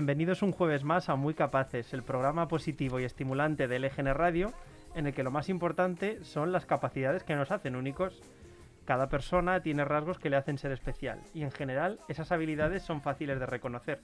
Bienvenidos 0.00 0.40
un 0.40 0.52
jueves 0.52 0.82
más 0.82 1.10
a 1.10 1.14
Muy 1.14 1.34
Capaces, 1.34 1.92
el 1.92 2.02
programa 2.02 2.48
positivo 2.48 2.98
y 2.98 3.04
estimulante 3.04 3.68
de 3.68 3.78
LGN 3.78 4.14
Radio, 4.14 4.50
en 4.94 5.06
el 5.06 5.12
que 5.12 5.22
lo 5.22 5.30
más 5.30 5.50
importante 5.50 6.24
son 6.24 6.52
las 6.52 6.64
capacidades 6.64 7.22
que 7.22 7.36
nos 7.36 7.50
hacen 7.50 7.76
únicos. 7.76 8.22
Cada 8.86 9.10
persona 9.10 9.60
tiene 9.60 9.84
rasgos 9.84 10.18
que 10.18 10.30
le 10.30 10.36
hacen 10.36 10.56
ser 10.56 10.72
especial, 10.72 11.20
y 11.34 11.42
en 11.42 11.50
general 11.50 12.00
esas 12.08 12.32
habilidades 12.32 12.82
son 12.82 13.02
fáciles 13.02 13.38
de 13.38 13.44
reconocer. 13.44 14.00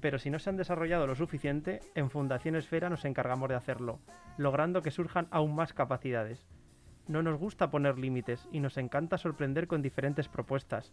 Pero 0.00 0.20
si 0.20 0.30
no 0.30 0.38
se 0.38 0.50
han 0.50 0.56
desarrollado 0.56 1.08
lo 1.08 1.16
suficiente, 1.16 1.80
en 1.96 2.10
Fundación 2.10 2.54
Esfera 2.54 2.88
nos 2.88 3.04
encargamos 3.04 3.48
de 3.48 3.56
hacerlo, 3.56 3.98
logrando 4.38 4.82
que 4.82 4.92
surjan 4.92 5.26
aún 5.32 5.56
más 5.56 5.72
capacidades. 5.72 6.46
No 7.08 7.24
nos 7.24 7.40
gusta 7.40 7.70
poner 7.70 7.98
límites 7.98 8.48
y 8.52 8.60
nos 8.60 8.78
encanta 8.78 9.18
sorprender 9.18 9.66
con 9.66 9.82
diferentes 9.82 10.28
propuestas. 10.28 10.92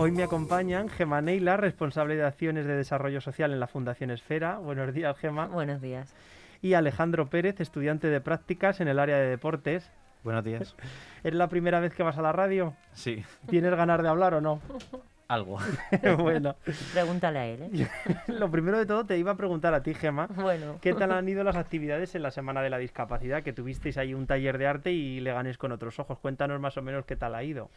Hoy 0.00 0.12
me 0.12 0.22
acompañan 0.22 0.88
Gema 0.88 1.20
Neila, 1.20 1.56
responsable 1.56 2.14
de 2.14 2.24
acciones 2.24 2.66
de 2.66 2.76
desarrollo 2.76 3.20
social 3.20 3.52
en 3.52 3.58
la 3.58 3.66
Fundación 3.66 4.12
Esfera. 4.12 4.58
Buenos 4.58 4.94
días, 4.94 5.18
Gema. 5.18 5.46
Buenos 5.46 5.80
días. 5.80 6.14
Y 6.62 6.74
Alejandro 6.74 7.26
Pérez, 7.26 7.60
estudiante 7.60 8.06
de 8.06 8.20
prácticas 8.20 8.80
en 8.80 8.86
el 8.86 9.00
área 9.00 9.16
de 9.16 9.26
deportes. 9.26 9.90
Buenos 10.22 10.44
días. 10.44 10.76
¿Es 11.24 11.34
la 11.34 11.48
primera 11.48 11.80
vez 11.80 11.94
que 11.94 12.04
vas 12.04 12.16
a 12.16 12.22
la 12.22 12.30
radio? 12.30 12.74
Sí. 12.92 13.24
¿Tienes 13.48 13.74
ganas 13.74 14.00
de 14.00 14.08
hablar 14.08 14.34
o 14.34 14.40
no? 14.40 14.60
Algo. 15.26 15.58
bueno. 16.18 16.54
Pregúntale 16.92 17.38
a 17.40 17.46
él. 17.46 17.62
¿eh? 17.64 17.88
Lo 18.28 18.50
primero 18.52 18.78
de 18.78 18.86
todo 18.86 19.04
te 19.04 19.18
iba 19.18 19.32
a 19.32 19.36
preguntar 19.36 19.74
a 19.74 19.82
ti, 19.82 19.94
Gema. 19.94 20.28
Bueno. 20.28 20.78
¿Qué 20.80 20.94
tal 20.94 21.10
han 21.10 21.28
ido 21.28 21.42
las 21.42 21.56
actividades 21.56 22.14
en 22.14 22.22
la 22.22 22.30
Semana 22.30 22.62
de 22.62 22.70
la 22.70 22.78
Discapacidad? 22.78 23.42
Que 23.42 23.52
tuvisteis 23.52 23.98
ahí 23.98 24.14
un 24.14 24.28
taller 24.28 24.58
de 24.58 24.68
arte 24.68 24.92
y 24.92 25.18
le 25.18 25.32
ganéis 25.32 25.58
con 25.58 25.72
otros 25.72 25.98
ojos. 25.98 26.18
Cuéntanos 26.20 26.60
más 26.60 26.76
o 26.78 26.82
menos 26.82 27.04
qué 27.04 27.16
tal 27.16 27.34
ha 27.34 27.42
ido. 27.42 27.68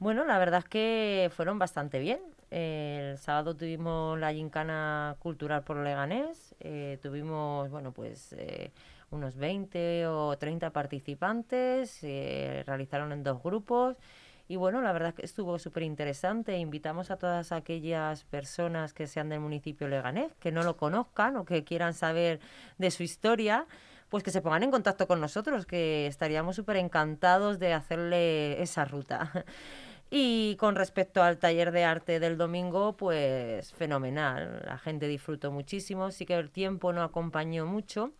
Bueno, 0.00 0.24
la 0.24 0.38
verdad 0.38 0.60
es 0.60 0.68
que 0.68 1.30
fueron 1.34 1.58
bastante 1.58 1.98
bien. 1.98 2.20
Eh, 2.52 3.10
el 3.12 3.18
sábado 3.18 3.56
tuvimos 3.56 4.16
la 4.18 4.32
gincana 4.32 5.16
cultural 5.18 5.64
por 5.64 5.76
Leganés. 5.78 6.54
Eh, 6.60 6.98
tuvimos, 7.02 7.68
bueno, 7.70 7.92
pues 7.92 8.32
eh, 8.38 8.70
unos 9.10 9.36
20 9.36 10.06
o 10.06 10.38
30 10.38 10.70
participantes. 10.70 11.90
Se 11.90 12.62
realizaron 12.64 13.10
en 13.10 13.24
dos 13.24 13.42
grupos. 13.42 13.96
Y 14.46 14.54
bueno, 14.54 14.80
la 14.82 14.92
verdad 14.92 15.08
es 15.10 15.14
que 15.16 15.26
estuvo 15.26 15.58
súper 15.58 15.82
interesante. 15.82 16.56
Invitamos 16.58 17.10
a 17.10 17.16
todas 17.16 17.50
aquellas 17.50 18.24
personas 18.24 18.94
que 18.94 19.08
sean 19.08 19.28
del 19.28 19.40
municipio 19.40 19.88
Leganés, 19.88 20.32
que 20.36 20.52
no 20.52 20.62
lo 20.62 20.76
conozcan 20.76 21.36
o 21.36 21.44
que 21.44 21.64
quieran 21.64 21.92
saber 21.92 22.38
de 22.78 22.90
su 22.92 23.02
historia, 23.02 23.66
pues 24.08 24.22
que 24.22 24.30
se 24.30 24.40
pongan 24.42 24.62
en 24.62 24.70
contacto 24.70 25.06
con 25.08 25.20
nosotros, 25.20 25.66
que 25.66 26.06
estaríamos 26.06 26.56
súper 26.56 26.76
encantados 26.76 27.58
de 27.58 27.72
hacerle 27.74 28.62
esa 28.62 28.84
ruta. 28.84 29.32
Y 30.10 30.56
con 30.56 30.74
respecto 30.74 31.22
al 31.22 31.38
taller 31.38 31.70
de 31.70 31.84
arte 31.84 32.18
del 32.18 32.38
domingo, 32.38 32.96
pues 32.96 33.72
fenomenal. 33.74 34.62
La 34.64 34.78
gente 34.78 35.06
disfrutó 35.06 35.52
muchísimo. 35.52 36.10
Sí 36.10 36.24
que 36.24 36.34
el 36.34 36.50
tiempo 36.50 36.92
no 36.92 37.02
acompañó 37.02 37.66
mucho. 37.66 38.12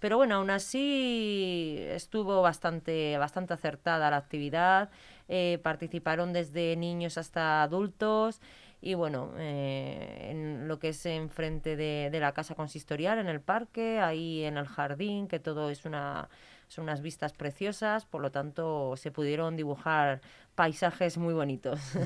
Pero 0.00 0.16
bueno, 0.16 0.36
aún 0.36 0.50
así 0.50 1.78
estuvo 1.80 2.42
bastante, 2.42 3.16
bastante 3.18 3.54
acertada 3.54 4.10
la 4.10 4.16
actividad. 4.16 4.90
Eh, 5.28 5.58
participaron 5.62 6.32
desde 6.32 6.76
niños 6.76 7.16
hasta 7.16 7.62
adultos. 7.62 8.40
Y 8.80 8.94
bueno, 8.94 9.32
eh, 9.38 10.28
en 10.30 10.68
lo 10.68 10.78
que 10.78 10.90
es 10.90 11.06
enfrente 11.06 11.76
de, 11.76 12.10
de 12.10 12.20
la 12.20 12.32
casa 12.32 12.54
consistorial, 12.54 13.18
en 13.18 13.28
el 13.28 13.40
parque, 13.40 14.00
ahí 14.00 14.44
en 14.44 14.58
el 14.58 14.66
jardín, 14.66 15.28
que 15.28 15.38
todo 15.38 15.70
es 15.70 15.84
una 15.86 16.28
son 16.68 16.84
unas 16.84 17.00
vistas 17.00 17.32
preciosas, 17.32 18.06
por 18.06 18.20
lo 18.20 18.30
tanto 18.30 18.96
se 18.96 19.10
pudieron 19.10 19.56
dibujar 19.56 20.20
paisajes 20.56 21.18
muy 21.18 21.34
bonitos. 21.34 21.96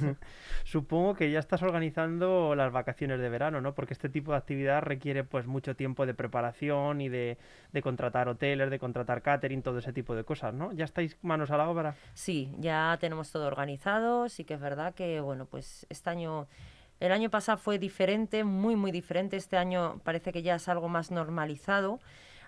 Supongo 0.65 1.15
que 1.15 1.31
ya 1.31 1.39
estás 1.39 1.63
organizando 1.63 2.55
las 2.55 2.71
vacaciones 2.71 3.19
de 3.21 3.29
verano, 3.31 3.63
¿no? 3.63 3.75
Porque 3.75 3.95
este 3.95 4.11
tipo 4.11 4.33
de 4.33 4.39
actividad 4.39 4.83
requiere 4.83 5.25
pues 5.25 5.47
mucho 5.47 5.75
tiempo 5.75 6.05
de 6.05 6.13
preparación 6.13 7.01
y 7.01 7.09
de, 7.09 7.39
de 7.73 7.83
contratar 7.83 8.29
hoteles, 8.29 8.69
de 8.69 8.79
contratar 8.79 9.23
catering, 9.23 9.63
todo 9.63 9.79
ese 9.79 9.95
tipo 9.95 10.15
de 10.15 10.25
cosas, 10.25 10.53
¿no? 10.53 10.73
¿Ya 10.73 10.85
estáis 10.85 11.17
manos 11.23 11.51
a 11.51 11.57
la 11.57 11.69
obra? 11.69 11.95
Sí, 12.13 12.53
ya 12.59 12.99
tenemos 13.01 13.33
todo 13.33 13.47
organizado, 13.47 14.29
sí 14.29 14.45
que 14.45 14.55
es 14.55 14.61
verdad 14.61 14.95
que, 14.95 15.21
bueno, 15.21 15.47
pues 15.47 15.87
este 15.89 16.11
año... 16.11 16.47
El 16.99 17.13
año 17.13 17.31
pasado 17.31 17.57
fue 17.57 17.79
diferente, 17.79 18.45
muy, 18.45 18.77
muy 18.77 18.93
diferente. 18.93 19.39
Este 19.39 19.57
año 19.57 20.03
parece 20.05 20.35
que 20.35 20.43
ya 20.43 20.57
es 20.57 20.69
algo 20.69 20.91
más 20.91 21.11
normalizado. 21.11 21.99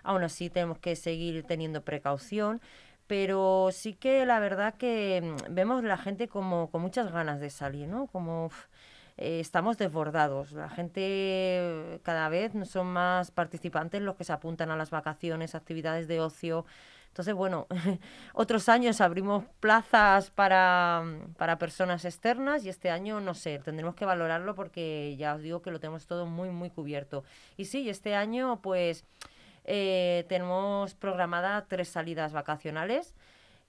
Aún 0.03 0.21
así 0.21 0.51
tenemos 0.51 0.77
que 0.77 0.95
seguir 0.95 1.43
teniendo 1.43 1.81
precaución, 1.81 2.61
pero 3.07 3.69
sí 3.71 3.93
que 3.93 4.25
la 4.25 4.39
verdad 4.39 4.75
que 4.75 5.21
mm, 5.49 5.53
vemos 5.53 5.83
la 5.83 5.97
gente 5.97 6.27
como 6.27 6.69
con 6.71 6.81
muchas 6.81 7.11
ganas 7.11 7.39
de 7.39 7.49
salir, 7.49 7.87
¿no? 7.87 8.07
Como 8.07 8.49
eh, 9.17 9.39
estamos 9.39 9.77
desbordados. 9.77 10.51
La 10.53 10.69
gente 10.69 11.99
cada 12.03 12.29
vez 12.29 12.51
son 12.67 12.87
más 12.87 13.31
participantes 13.31 14.01
los 14.01 14.15
que 14.15 14.23
se 14.23 14.33
apuntan 14.33 14.71
a 14.71 14.77
las 14.77 14.89
vacaciones, 14.89 15.55
actividades 15.55 16.07
de 16.07 16.19
ocio. 16.19 16.65
Entonces, 17.09 17.35
bueno, 17.35 17.67
otros 18.33 18.69
años 18.69 18.99
abrimos 18.99 19.43
plazas 19.59 20.31
para, 20.31 21.03
para 21.37 21.59
personas 21.59 22.05
externas 22.05 22.65
y 22.65 22.69
este 22.69 22.89
año, 22.89 23.21
no 23.21 23.35
sé, 23.35 23.59
tendremos 23.59 23.93
que 23.93 24.05
valorarlo 24.05 24.55
porque 24.55 25.15
ya 25.15 25.35
os 25.35 25.43
digo 25.43 25.61
que 25.61 25.69
lo 25.69 25.79
tenemos 25.79 26.07
todo 26.07 26.25
muy, 26.25 26.49
muy 26.49 26.71
cubierto. 26.71 27.23
Y 27.55 27.65
sí, 27.65 27.87
este 27.87 28.15
año, 28.15 28.61
pues 28.63 29.05
eh, 29.65 30.25
tenemos 30.29 30.95
programadas 30.95 31.65
tres 31.67 31.89
salidas 31.89 32.33
vacacionales 32.33 33.15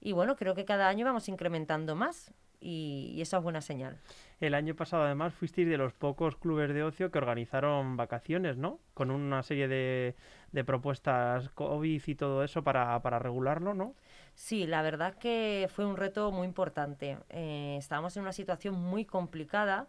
y 0.01 0.13
bueno, 0.13 0.37
creo 0.37 0.55
que 0.55 0.65
cada 0.65 0.89
año 0.89 1.05
vamos 1.05 1.29
incrementando 1.29 1.95
más 1.95 2.33
y, 2.61 3.13
y 3.15 3.21
esa 3.21 3.39
es 3.39 3.43
buena 3.43 3.61
señal. 3.61 3.99
El 4.41 4.55
año 4.55 4.75
pasado 4.75 5.05
además 5.05 5.33
fuisteis 5.35 5.69
de 5.69 5.77
los 5.77 5.93
pocos 5.93 6.37
clubes 6.37 6.73
de 6.75 6.83
ocio 6.83 7.11
que 7.11 7.19
organizaron 7.19 7.97
vacaciones, 7.97 8.57
¿no? 8.57 8.81
Con 8.93 9.11
una 9.11 9.43
serie 9.43 9.69
de, 9.69 10.17
de 10.53 10.65
propuestas 10.65 11.49
COVID 11.51 12.03
y 12.07 12.15
todo 12.15 12.43
eso 12.45 12.63
para, 12.63 13.01
para 13.01 13.19
regularlo, 13.19 13.75
¿no? 13.75 13.95
Sí, 14.35 14.67
la 14.67 14.83
verdad 14.83 15.15
que 15.15 15.69
fue 15.73 15.87
un 15.87 15.97
reto 15.97 16.33
muy 16.33 16.47
importante. 16.47 17.19
Eh, 17.31 17.77
estábamos 17.79 18.17
en 18.17 18.23
una 18.23 18.33
situación 18.33 18.75
muy 18.75 19.05
complicada. 19.05 19.87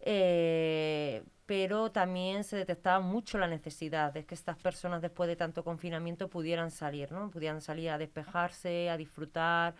Eh, 0.00 1.22
pero 1.46 1.90
también 1.90 2.44
se 2.44 2.56
detectaba 2.56 3.00
mucho 3.00 3.38
la 3.38 3.48
necesidad 3.48 4.12
de 4.12 4.24
que 4.24 4.34
estas 4.34 4.58
personas 4.58 5.00
después 5.00 5.28
de 5.28 5.36
tanto 5.36 5.64
confinamiento 5.64 6.28
pudieran 6.28 6.70
salir, 6.70 7.10
¿no? 7.10 7.30
Pudieran 7.30 7.60
salir 7.60 7.90
a 7.90 7.98
despejarse, 7.98 8.90
a 8.90 8.96
disfrutar, 8.96 9.74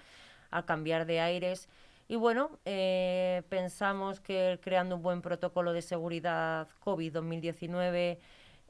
a 0.50 0.64
cambiar 0.64 1.06
de 1.06 1.20
aires. 1.20 1.68
Y 2.08 2.16
bueno, 2.16 2.58
eh, 2.64 3.42
pensamos 3.50 4.20
que 4.20 4.58
creando 4.62 4.96
un 4.96 5.02
buen 5.02 5.20
protocolo 5.20 5.72
de 5.74 5.82
seguridad 5.82 6.68
COVID 6.80 7.12
2019 7.12 8.18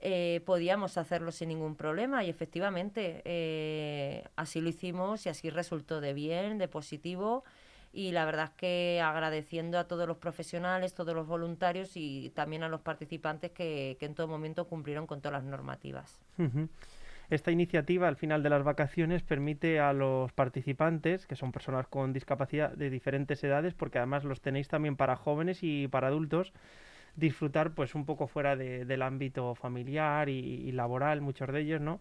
eh, 0.01 0.43
podíamos 0.47 0.97
hacerlo 0.97 1.33
sin 1.33 1.49
ningún 1.49 1.75
problema 1.75 2.23
y 2.23 2.31
efectivamente 2.31 3.21
eh, 3.25 4.25
así 4.37 4.61
lo 4.61 4.69
hicimos 4.69 5.27
y 5.27 5.29
así 5.29 5.51
resultó 5.51 6.01
de 6.01 6.15
bien, 6.15 6.59
de 6.59 6.69
positivo 6.69 7.43
y 7.93 8.12
la 8.12 8.25
verdad 8.25 8.46
es 8.46 8.50
que 8.52 9.00
agradeciendo 9.02 9.79
a 9.79 9.85
todos 9.85 10.06
los 10.06 10.19
profesionales, 10.19 10.94
todos 10.94 11.14
los 11.14 11.26
voluntarios 11.26 11.96
y 11.96 12.31
también 12.35 12.62
a 12.62 12.69
los 12.69 12.81
participantes 12.81 13.50
que, 13.50 13.96
que 13.99 14.06
en 14.06 14.14
todo 14.14 14.29
momento 14.29 14.67
cumplieron 14.67 15.06
con 15.06 15.20
todas 15.20 15.43
las 15.43 15.44
normativas. 15.44 16.20
Esta 17.31 17.50
iniciativa 17.50 18.08
al 18.08 18.17
final 18.17 18.43
de 18.43 18.50
las 18.50 18.64
vacaciones 18.64 19.23
permite 19.23 19.81
a 19.81 19.93
los 19.93 20.32
participantes, 20.32 21.26
que 21.26 21.37
son 21.37 21.52
personas 21.52 21.87
con 21.87 22.12
discapacidad 22.12 22.70
de 22.70 22.88
diferentes 22.88 23.43
edades, 23.44 23.75
porque 23.75 23.99
además 23.99 24.25
los 24.25 24.41
tenéis 24.41 24.69
también 24.69 24.96
para 24.96 25.17
jóvenes 25.17 25.62
y 25.62 25.88
para 25.88 26.08
adultos, 26.08 26.52
disfrutar 27.17 27.75
pues 27.75 27.94
un 27.94 28.06
poco 28.06 28.29
fuera 28.29 28.56
de, 28.56 28.84
del 28.84 29.02
ámbito 29.02 29.55
familiar 29.55 30.29
y, 30.29 30.38
y 30.38 30.73
laboral, 30.73 31.20
muchos 31.20 31.52
de 31.52 31.61
ellos, 31.61 31.81
¿no? 31.81 32.00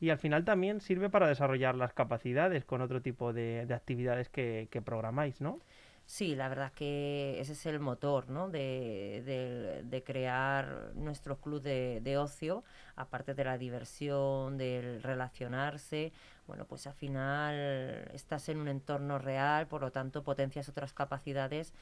Y 0.00 0.10
al 0.10 0.18
final 0.18 0.44
también 0.44 0.80
sirve 0.80 1.10
para 1.10 1.28
desarrollar 1.28 1.74
las 1.74 1.92
capacidades 1.92 2.64
con 2.64 2.80
otro 2.80 3.02
tipo 3.02 3.32
de, 3.32 3.66
de 3.66 3.74
actividades 3.74 4.28
que, 4.28 4.82
programáis, 4.84 5.40
¿no? 5.40 5.58
Sí, 6.06 6.34
la 6.34 6.48
verdad 6.48 6.72
que 6.72 7.38
ese 7.38 7.52
es 7.52 7.66
el 7.66 7.80
motor 7.80 8.30
¿no? 8.30 8.48
de, 8.48 9.82
de, 9.84 10.02
crear 10.02 10.92
nuestro 10.94 11.36
club 11.36 11.60
de, 11.60 12.00
de, 12.02 12.16
ocio, 12.16 12.64
aparte 12.96 13.34
de 13.34 13.44
la 13.44 13.58
diversión, 13.58 14.56
del 14.56 15.02
relacionarse. 15.02 16.12
Bueno, 16.46 16.64
pues 16.64 16.86
al 16.86 16.94
final 16.94 18.08
estás 18.14 18.48
en 18.48 18.56
un 18.56 18.68
entorno 18.68 19.18
real, 19.18 19.66
por 19.66 19.82
lo 19.82 19.92
tanto 19.92 20.22
potencias 20.22 20.70
otras 20.70 20.94
capacidades 20.94 21.74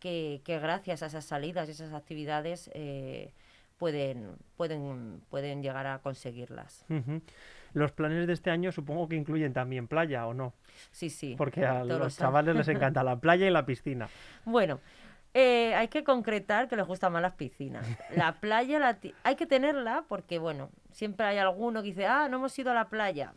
que, 0.00 0.40
que 0.44 0.58
gracias 0.58 1.04
a 1.04 1.06
esas 1.06 1.24
salidas 1.24 1.68
y 1.68 1.72
esas 1.72 1.92
actividades 1.92 2.70
eh, 2.74 3.32
pueden, 3.80 4.36
pueden, 4.58 5.22
pueden 5.30 5.62
llegar 5.62 5.86
a 5.86 5.98
conseguirlas. 6.00 6.84
Los 7.72 7.92
planes 7.92 8.26
de 8.26 8.32
este 8.34 8.50
año 8.50 8.72
supongo 8.72 9.08
que 9.08 9.16
incluyen 9.16 9.54
también 9.54 9.88
playa, 9.88 10.26
¿o 10.26 10.34
no? 10.34 10.52
Sí, 10.90 11.08
sí. 11.08 11.34
Porque 11.38 11.64
a 11.64 11.82
los 11.82 12.16
chavales 12.16 12.54
les 12.54 12.68
encanta 12.68 13.02
la 13.02 13.16
playa 13.18 13.46
y 13.46 13.50
la 13.50 13.64
piscina. 13.64 14.08
Bueno, 14.44 14.80
eh, 15.32 15.74
hay 15.74 15.88
que 15.88 16.04
concretar 16.04 16.68
que 16.68 16.76
les 16.76 16.86
gustan 16.86 17.12
más 17.12 17.22
las 17.22 17.32
piscinas. 17.34 17.86
La 18.14 18.34
playa 18.40 18.78
la 18.78 18.98
hay 19.22 19.36
que 19.36 19.46
tenerla 19.46 20.04
porque, 20.08 20.38
bueno, 20.38 20.68
siempre 20.92 21.24
hay 21.26 21.38
alguno 21.38 21.80
que 21.80 21.88
dice, 21.88 22.06
ah, 22.06 22.28
no 22.28 22.36
hemos 22.36 22.58
ido 22.58 22.70
a 22.72 22.74
la 22.74 22.88
playa. 22.90 23.32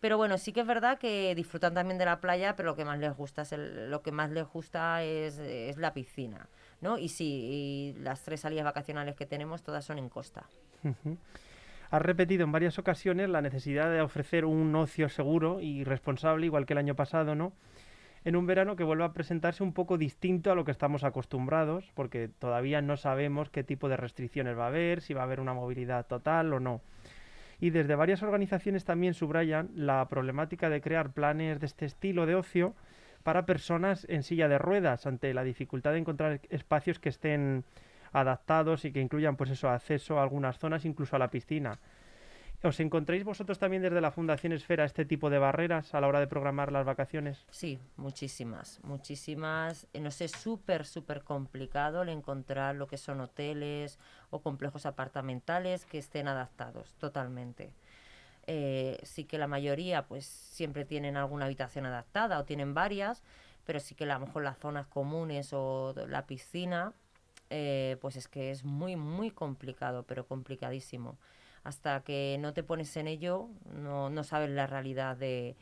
Pero 0.00 0.16
bueno, 0.18 0.36
sí 0.38 0.52
que 0.52 0.60
es 0.60 0.66
verdad 0.66 0.98
que 0.98 1.34
disfrutan 1.34 1.72
también 1.72 1.98
de 1.98 2.04
la 2.04 2.20
playa, 2.20 2.56
pero 2.56 2.70
lo 2.70 2.76
que 2.76 2.84
más 2.84 2.98
les 2.98 3.14
gusta 3.16 3.42
es 3.42 3.52
el- 3.52 3.90
lo 3.90 4.02
que 4.02 4.10
más 4.12 4.30
les 4.30 4.46
gusta 4.46 5.02
es, 5.02 5.38
es 5.38 5.76
la 5.78 5.94
piscina, 5.94 6.46
¿no? 6.84 6.98
Y 6.98 7.08
sí, 7.08 7.94
y 7.96 8.02
las 8.02 8.22
tres 8.22 8.40
salidas 8.40 8.64
vacacionales 8.64 9.16
que 9.16 9.26
tenemos 9.26 9.62
todas 9.62 9.84
son 9.84 9.98
en 9.98 10.10
costa. 10.10 10.44
Has 11.90 12.02
repetido 12.02 12.44
en 12.44 12.52
varias 12.52 12.78
ocasiones 12.78 13.30
la 13.30 13.40
necesidad 13.40 13.90
de 13.90 14.02
ofrecer 14.02 14.44
un 14.44 14.74
ocio 14.76 15.08
seguro 15.08 15.60
y 15.60 15.82
responsable, 15.82 16.46
igual 16.46 16.66
que 16.66 16.74
el 16.74 16.78
año 16.78 16.94
pasado, 16.94 17.34
¿no? 17.34 17.54
En 18.24 18.36
un 18.36 18.46
verano 18.46 18.76
que 18.76 18.84
vuelva 18.84 19.06
a 19.06 19.12
presentarse 19.14 19.62
un 19.62 19.72
poco 19.72 19.96
distinto 19.96 20.52
a 20.52 20.54
lo 20.54 20.64
que 20.64 20.70
estamos 20.70 21.04
acostumbrados, 21.04 21.90
porque 21.94 22.28
todavía 22.28 22.82
no 22.82 22.98
sabemos 22.98 23.48
qué 23.48 23.64
tipo 23.64 23.88
de 23.88 23.96
restricciones 23.96 24.56
va 24.56 24.64
a 24.64 24.68
haber, 24.68 25.00
si 25.00 25.14
va 25.14 25.22
a 25.22 25.24
haber 25.24 25.40
una 25.40 25.54
movilidad 25.54 26.06
total 26.06 26.52
o 26.52 26.60
no. 26.60 26.82
Y 27.60 27.70
desde 27.70 27.94
varias 27.94 28.22
organizaciones 28.22 28.84
también 28.84 29.14
subrayan 29.14 29.70
la 29.74 30.06
problemática 30.08 30.68
de 30.68 30.82
crear 30.82 31.12
planes 31.12 31.60
de 31.60 31.66
este 31.66 31.86
estilo 31.86 32.26
de 32.26 32.34
ocio 32.34 32.74
para 33.24 33.46
personas 33.46 34.06
en 34.08 34.22
silla 34.22 34.48
de 34.48 34.58
ruedas, 34.58 35.06
ante 35.06 35.34
la 35.34 35.42
dificultad 35.42 35.92
de 35.92 35.98
encontrar 35.98 36.40
espacios 36.50 37.00
que 37.00 37.08
estén 37.08 37.64
adaptados 38.12 38.84
y 38.84 38.92
que 38.92 39.00
incluyan 39.00 39.36
pues 39.36 39.50
eso, 39.50 39.68
acceso 39.68 40.20
a 40.20 40.22
algunas 40.22 40.58
zonas, 40.58 40.84
incluso 40.84 41.16
a 41.16 41.18
la 41.18 41.30
piscina. 41.30 41.80
¿Os 42.62 42.80
encontráis 42.80 43.24
vosotros 43.24 43.58
también 43.58 43.82
desde 43.82 44.00
la 44.00 44.10
Fundación 44.10 44.52
Esfera 44.52 44.86
este 44.86 45.04
tipo 45.04 45.28
de 45.28 45.38
barreras 45.38 45.94
a 45.94 46.00
la 46.00 46.06
hora 46.06 46.20
de 46.20 46.26
programar 46.26 46.72
las 46.72 46.86
vacaciones? 46.86 47.44
Sí, 47.50 47.78
muchísimas, 47.96 48.80
muchísimas. 48.84 49.86
Eh, 49.92 50.00
Nos 50.00 50.20
es 50.22 50.30
súper, 50.30 50.86
súper 50.86 51.24
complicado 51.24 52.00
el 52.02 52.08
encontrar 52.08 52.74
lo 52.74 52.86
que 52.86 52.96
son 52.96 53.20
hoteles 53.20 53.98
o 54.30 54.40
complejos 54.40 54.86
apartamentales 54.86 55.84
que 55.84 55.98
estén 55.98 56.26
adaptados 56.26 56.94
totalmente. 56.94 57.74
Eh, 58.46 58.98
sí 59.02 59.24
que 59.24 59.38
la 59.38 59.46
mayoría 59.46 60.06
pues 60.06 60.26
siempre 60.26 60.84
tienen 60.84 61.16
alguna 61.16 61.46
habitación 61.46 61.86
adaptada 61.86 62.38
o 62.38 62.44
tienen 62.44 62.74
varias, 62.74 63.22
pero 63.64 63.80
sí 63.80 63.94
que 63.94 64.04
a 64.04 64.18
lo 64.18 64.26
mejor 64.26 64.42
las 64.42 64.58
zonas 64.58 64.86
comunes 64.86 65.52
o 65.52 65.94
la 66.08 66.26
piscina, 66.26 66.92
eh, 67.50 67.96
pues 68.00 68.16
es 68.16 68.28
que 68.28 68.50
es 68.50 68.64
muy, 68.64 68.96
muy 68.96 69.30
complicado, 69.30 70.04
pero 70.04 70.26
complicadísimo. 70.26 71.18
Hasta 71.62 72.02
que 72.02 72.36
no 72.40 72.52
te 72.52 72.62
pones 72.62 72.94
en 72.96 73.08
ello, 73.08 73.48
no, 73.72 74.10
no 74.10 74.24
sabes 74.24 74.50
la 74.50 74.66
realidad 74.66 75.16
de, 75.16 75.56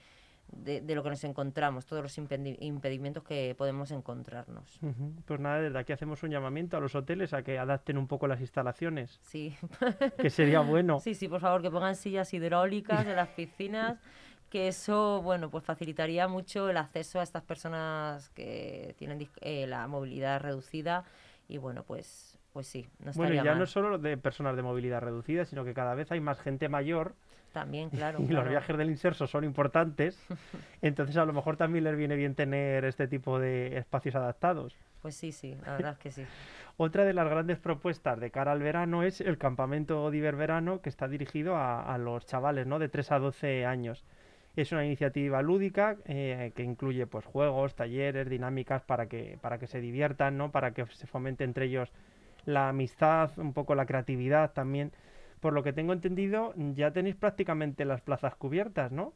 de, 0.52 0.80
de 0.80 0.94
lo 0.94 1.02
que 1.02 1.10
nos 1.10 1.24
encontramos, 1.24 1.86
todos 1.86 2.02
los 2.02 2.18
impedi- 2.18 2.56
impedimentos 2.60 3.24
que 3.24 3.54
podemos 3.56 3.90
encontrarnos. 3.90 4.78
Ujú. 4.82 5.14
Pues 5.24 5.40
nada, 5.40 5.60
desde 5.60 5.78
aquí 5.78 5.92
hacemos 5.92 6.22
un 6.22 6.30
llamamiento 6.30 6.76
a 6.76 6.80
los 6.80 6.94
hoteles 6.94 7.32
a 7.32 7.42
que 7.42 7.58
adapten 7.58 7.98
un 7.98 8.06
poco 8.06 8.26
las 8.28 8.40
instalaciones, 8.40 9.18
Sí, 9.22 9.54
que 10.18 10.30
sería 10.30 10.60
bueno. 10.60 11.00
sí, 11.00 11.14
sí, 11.14 11.28
por 11.28 11.40
favor, 11.40 11.62
que 11.62 11.70
pongan 11.70 11.96
sillas 11.96 12.32
hidráulicas 12.34 13.06
en 13.06 13.16
las 13.16 13.28
piscinas, 13.30 13.98
que 14.50 14.68
eso, 14.68 15.22
bueno, 15.22 15.50
pues 15.50 15.64
facilitaría 15.64 16.28
mucho 16.28 16.68
el 16.68 16.76
acceso 16.76 17.18
a 17.20 17.22
estas 17.22 17.42
personas 17.42 18.28
que 18.30 18.94
tienen 18.98 19.26
eh, 19.40 19.66
la 19.66 19.86
movilidad 19.88 20.40
reducida 20.40 21.04
y 21.48 21.56
bueno, 21.56 21.82
pues, 21.84 22.38
pues 22.52 22.66
sí, 22.66 22.86
no 22.98 23.12
Bueno, 23.14 23.34
ya 23.34 23.44
mal. 23.44 23.58
no 23.60 23.66
solo 23.66 23.98
de 23.98 24.18
personas 24.18 24.54
de 24.56 24.62
movilidad 24.62 25.00
reducida, 25.00 25.46
sino 25.46 25.64
que 25.64 25.72
cada 25.72 25.94
vez 25.94 26.12
hay 26.12 26.20
más 26.20 26.38
gente 26.40 26.68
mayor 26.68 27.14
También, 27.52 27.90
claro. 27.90 28.20
y 28.20 28.28
los 28.28 28.48
viajes 28.48 28.76
del 28.76 28.90
inserso 28.90 29.26
son 29.26 29.44
importantes, 29.44 30.18
entonces 30.82 31.16
a 31.16 31.24
lo 31.24 31.32
mejor 31.32 31.56
también 31.56 31.84
les 31.84 31.96
viene 31.96 32.16
bien 32.16 32.34
tener 32.34 32.84
este 32.84 33.06
tipo 33.06 33.38
de 33.38 33.76
espacios 33.78 34.14
adaptados. 34.14 34.76
Pues 35.02 35.16
sí, 35.16 35.32
sí, 35.32 35.56
la 35.64 35.72
verdad 35.72 35.92
es 35.92 35.98
que 35.98 36.10
sí. 36.10 36.24
Otra 36.76 37.04
de 37.04 37.12
las 37.12 37.28
grandes 37.28 37.58
propuestas 37.58 38.18
de 38.18 38.30
cara 38.30 38.52
al 38.52 38.62
verano 38.62 39.02
es 39.02 39.20
el 39.20 39.36
campamento 39.36 40.10
Diver 40.10 40.36
Verano 40.36 40.80
que 40.80 40.88
está 40.88 41.06
dirigido 41.06 41.56
a, 41.56 41.82
a 41.82 41.98
los 41.98 42.24
chavales 42.24 42.66
¿no? 42.66 42.78
de 42.78 42.88
3 42.88 43.12
a 43.12 43.18
12 43.18 43.66
años. 43.66 44.04
Es 44.54 44.70
una 44.72 44.84
iniciativa 44.84 45.40
lúdica 45.40 45.96
eh, 46.04 46.52
que 46.54 46.62
incluye 46.62 47.06
pues, 47.06 47.24
juegos, 47.24 47.74
talleres, 47.74 48.28
dinámicas 48.28 48.82
para 48.82 49.06
que, 49.06 49.38
para 49.40 49.58
que 49.58 49.66
se 49.66 49.80
diviertan, 49.80 50.36
¿no? 50.36 50.50
para 50.52 50.72
que 50.72 50.84
se 50.86 51.06
fomente 51.06 51.44
entre 51.44 51.66
ellos 51.66 51.90
la 52.44 52.68
amistad, 52.68 53.30
un 53.38 53.54
poco 53.54 53.74
la 53.74 53.86
creatividad 53.86 54.52
también. 54.52 54.92
Por 55.42 55.54
lo 55.54 55.64
que 55.64 55.72
tengo 55.72 55.92
entendido, 55.92 56.54
ya 56.56 56.92
tenéis 56.92 57.16
prácticamente 57.16 57.84
las 57.84 58.00
plazas 58.00 58.36
cubiertas, 58.36 58.92
¿no? 58.92 59.12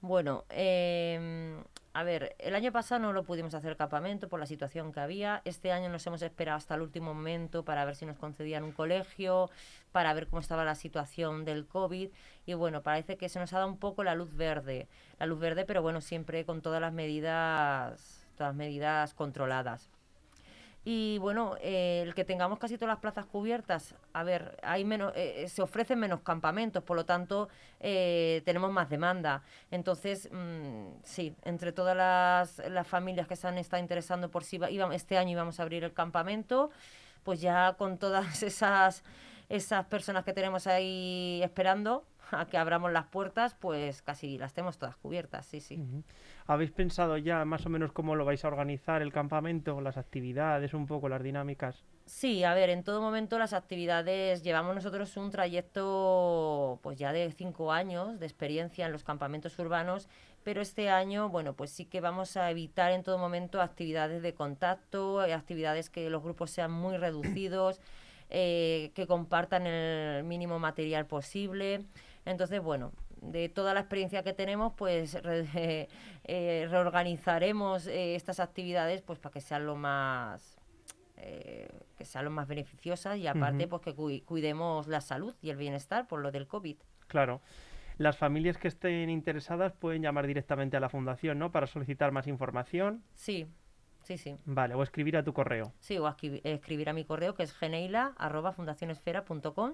Bueno, 0.00 0.44
em, 0.50 1.62
a 1.94 2.02
ver, 2.02 2.34
el 2.40 2.56
año 2.56 2.72
pasado 2.72 3.00
no 3.00 3.12
lo 3.12 3.22
pudimos 3.22 3.54
hacer 3.54 3.76
campamento 3.76 4.28
por 4.28 4.40
la 4.40 4.46
situación 4.46 4.92
que 4.92 4.98
había. 4.98 5.42
Este 5.44 5.70
año 5.70 5.88
nos 5.88 6.04
hemos 6.04 6.20
esperado 6.22 6.56
hasta 6.56 6.74
el 6.74 6.82
último 6.82 7.14
momento 7.14 7.64
para 7.64 7.84
ver 7.84 7.94
si 7.94 8.06
nos 8.06 8.18
concedían 8.18 8.64
un 8.64 8.72
colegio, 8.72 9.48
para 9.92 10.12
ver 10.14 10.26
cómo 10.26 10.40
estaba 10.40 10.64
la 10.64 10.74
situación 10.74 11.44
del 11.44 11.64
COVID. 11.68 12.10
Y 12.44 12.54
bueno, 12.54 12.82
parece 12.82 13.16
que 13.16 13.28
se 13.28 13.38
nos 13.38 13.52
ha 13.52 13.58
dado 13.58 13.70
un 13.70 13.78
poco 13.78 14.02
la 14.02 14.16
luz 14.16 14.34
verde. 14.34 14.88
La 15.20 15.26
luz 15.26 15.38
verde, 15.38 15.64
pero 15.64 15.80
bueno, 15.80 16.00
siempre 16.00 16.44
con 16.44 16.60
todas 16.60 16.80
las 16.80 16.92
medidas, 16.92 18.26
todas 18.36 18.50
las 18.50 18.56
medidas 18.56 19.14
controladas. 19.14 19.95
Y 20.88 21.18
bueno, 21.18 21.56
eh, 21.60 22.02
el 22.06 22.14
que 22.14 22.24
tengamos 22.24 22.60
casi 22.60 22.76
todas 22.78 22.92
las 22.94 23.00
plazas 23.00 23.26
cubiertas, 23.26 23.96
a 24.12 24.22
ver, 24.22 24.56
hay 24.62 24.84
menos, 24.84 25.12
eh, 25.16 25.42
eh, 25.42 25.48
se 25.48 25.60
ofrecen 25.60 25.98
menos 25.98 26.20
campamentos, 26.20 26.80
por 26.84 26.96
lo 26.96 27.04
tanto 27.04 27.48
eh, 27.80 28.40
tenemos 28.44 28.70
más 28.70 28.88
demanda. 28.88 29.42
Entonces, 29.72 30.28
mm, 30.30 30.86
sí, 31.02 31.34
entre 31.44 31.72
todas 31.72 31.96
las, 31.96 32.58
las 32.70 32.86
familias 32.86 33.26
que 33.26 33.34
se 33.34 33.48
han 33.48 33.58
estado 33.58 33.82
interesando 33.82 34.30
por 34.30 34.44
si 34.44 34.56
iba- 34.56 34.94
este 34.94 35.18
año 35.18 35.32
íbamos 35.32 35.58
a 35.58 35.64
abrir 35.64 35.82
el 35.82 35.92
campamento, 35.92 36.70
pues 37.24 37.40
ya 37.40 37.74
con 37.76 37.98
todas 37.98 38.42
esas, 38.44 39.02
esas 39.48 39.86
personas 39.86 40.24
que 40.24 40.32
tenemos 40.32 40.68
ahí 40.68 41.40
esperando 41.42 42.04
a 42.32 42.46
que 42.46 42.58
abramos 42.58 42.92
las 42.92 43.06
puertas, 43.06 43.54
pues 43.54 44.02
casi 44.02 44.38
las 44.38 44.54
tenemos 44.54 44.78
todas 44.78 44.96
cubiertas, 44.96 45.46
sí, 45.46 45.60
sí. 45.60 45.82
¿Habéis 46.46 46.70
pensado 46.70 47.16
ya 47.16 47.44
más 47.44 47.66
o 47.66 47.68
menos 47.68 47.92
cómo 47.92 48.14
lo 48.14 48.24
vais 48.24 48.44
a 48.44 48.48
organizar 48.48 49.02
el 49.02 49.12
campamento, 49.12 49.80
las 49.80 49.96
actividades, 49.96 50.74
un 50.74 50.86
poco 50.86 51.08
las 51.08 51.22
dinámicas? 51.22 51.84
Sí, 52.06 52.44
a 52.44 52.54
ver, 52.54 52.70
en 52.70 52.84
todo 52.84 53.00
momento 53.00 53.36
las 53.36 53.52
actividades, 53.52 54.44
llevamos 54.44 54.76
nosotros 54.76 55.16
un 55.16 55.32
trayecto 55.32 56.78
pues 56.82 56.98
ya 56.98 57.12
de 57.12 57.32
cinco 57.32 57.72
años 57.72 58.20
de 58.20 58.26
experiencia 58.26 58.86
en 58.86 58.92
los 58.92 59.02
campamentos 59.02 59.58
urbanos, 59.58 60.08
pero 60.44 60.62
este 60.62 60.88
año, 60.88 61.28
bueno, 61.28 61.54
pues 61.54 61.70
sí 61.70 61.86
que 61.86 62.00
vamos 62.00 62.36
a 62.36 62.48
evitar 62.52 62.92
en 62.92 63.02
todo 63.02 63.18
momento 63.18 63.60
actividades 63.60 64.22
de 64.22 64.34
contacto, 64.34 65.24
eh, 65.24 65.34
actividades 65.34 65.90
que 65.90 66.08
los 66.08 66.22
grupos 66.22 66.52
sean 66.52 66.70
muy 66.70 66.96
reducidos, 66.96 67.80
eh, 68.30 68.92
que 68.94 69.08
compartan 69.08 69.66
el 69.66 70.22
mínimo 70.22 70.60
material 70.60 71.06
posible. 71.06 71.84
Entonces, 72.26 72.60
bueno, 72.60 72.92
de 73.22 73.48
toda 73.48 73.72
la 73.72 73.80
experiencia 73.80 74.22
que 74.22 74.34
tenemos, 74.34 74.74
pues 74.76 75.14
re- 75.22 75.88
eh, 76.24 76.66
reorganizaremos 76.70 77.86
eh, 77.86 78.14
estas 78.14 78.38
actividades 78.40 79.00
pues 79.02 79.18
para 79.18 79.32
que 79.32 79.40
sean 79.40 79.64
lo 79.64 79.74
más 79.76 80.58
eh, 81.16 81.66
que 81.96 82.04
sean 82.04 82.26
lo 82.26 82.30
más 82.30 82.46
beneficiosas 82.46 83.16
y 83.16 83.26
aparte 83.26 83.66
pues 83.68 83.80
que 83.80 83.94
cui- 83.96 84.22
cuidemos 84.24 84.86
la 84.86 85.00
salud 85.00 85.34
y 85.40 85.48
el 85.48 85.56
bienestar 85.56 86.06
por 86.06 86.20
lo 86.20 86.30
del 86.30 86.46
COVID. 86.46 86.76
Claro. 87.06 87.40
Las 87.96 88.18
familias 88.18 88.58
que 88.58 88.68
estén 88.68 89.08
interesadas 89.08 89.72
pueden 89.72 90.02
llamar 90.02 90.26
directamente 90.26 90.76
a 90.76 90.80
la 90.80 90.90
fundación, 90.90 91.38
¿no? 91.38 91.52
Para 91.52 91.66
solicitar 91.66 92.12
más 92.12 92.26
información. 92.26 93.02
Sí, 93.14 93.46
sí, 94.02 94.18
sí. 94.18 94.36
Vale, 94.44 94.74
o 94.74 94.82
escribir 94.82 95.16
a 95.16 95.22
tu 95.24 95.32
correo. 95.32 95.72
Sí, 95.80 95.96
o 95.96 96.06
escribi- 96.06 96.42
escribir 96.44 96.90
a 96.90 96.92
mi 96.92 97.06
correo 97.06 97.34
que 97.34 97.44
es 97.44 97.54
geneila.fundacionesfera.com 97.54 99.72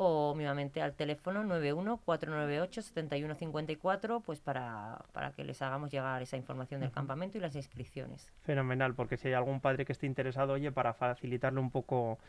o 0.00 0.32
nuevamente 0.36 0.80
al 0.80 0.94
teléfono 0.94 1.42
91-498-7154 1.42 4.22
pues 4.24 4.40
para, 4.40 5.00
para 5.12 5.32
que 5.32 5.42
les 5.42 5.60
hagamos 5.60 5.90
llegar 5.90 6.22
esa 6.22 6.36
información 6.36 6.80
del 6.80 6.92
campamento 6.92 7.36
y 7.36 7.40
las 7.40 7.56
inscripciones. 7.56 8.32
Fenomenal, 8.42 8.94
porque 8.94 9.16
si 9.16 9.26
hay 9.26 9.34
algún 9.34 9.60
padre 9.60 9.84
que 9.84 9.90
esté 9.90 10.06
interesado, 10.06 10.52
oye, 10.52 10.70
para 10.70 10.94
facilitarle 10.94 11.58
un 11.58 11.72
poco 11.72 12.20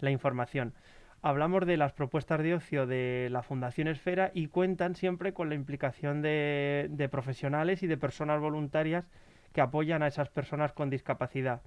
la 0.00 0.10
información. 0.10 0.72
Hablamos 1.20 1.66
de 1.66 1.76
las 1.76 1.92
propuestas 1.92 2.42
de 2.42 2.54
ocio 2.54 2.86
de 2.86 3.28
la 3.30 3.42
Fundación 3.42 3.88
Esfera 3.88 4.30
y 4.32 4.46
cuentan 4.46 4.94
siempre 4.94 5.34
con 5.34 5.50
la 5.50 5.54
implicación 5.54 6.22
de, 6.22 6.86
de 6.88 7.10
profesionales 7.10 7.82
y 7.82 7.88
de 7.88 7.98
personas 7.98 8.40
voluntarias 8.40 9.04
que 9.52 9.60
apoyan 9.60 10.02
a 10.02 10.06
esas 10.06 10.30
personas 10.30 10.72
con 10.72 10.88
discapacidad. 10.88 11.60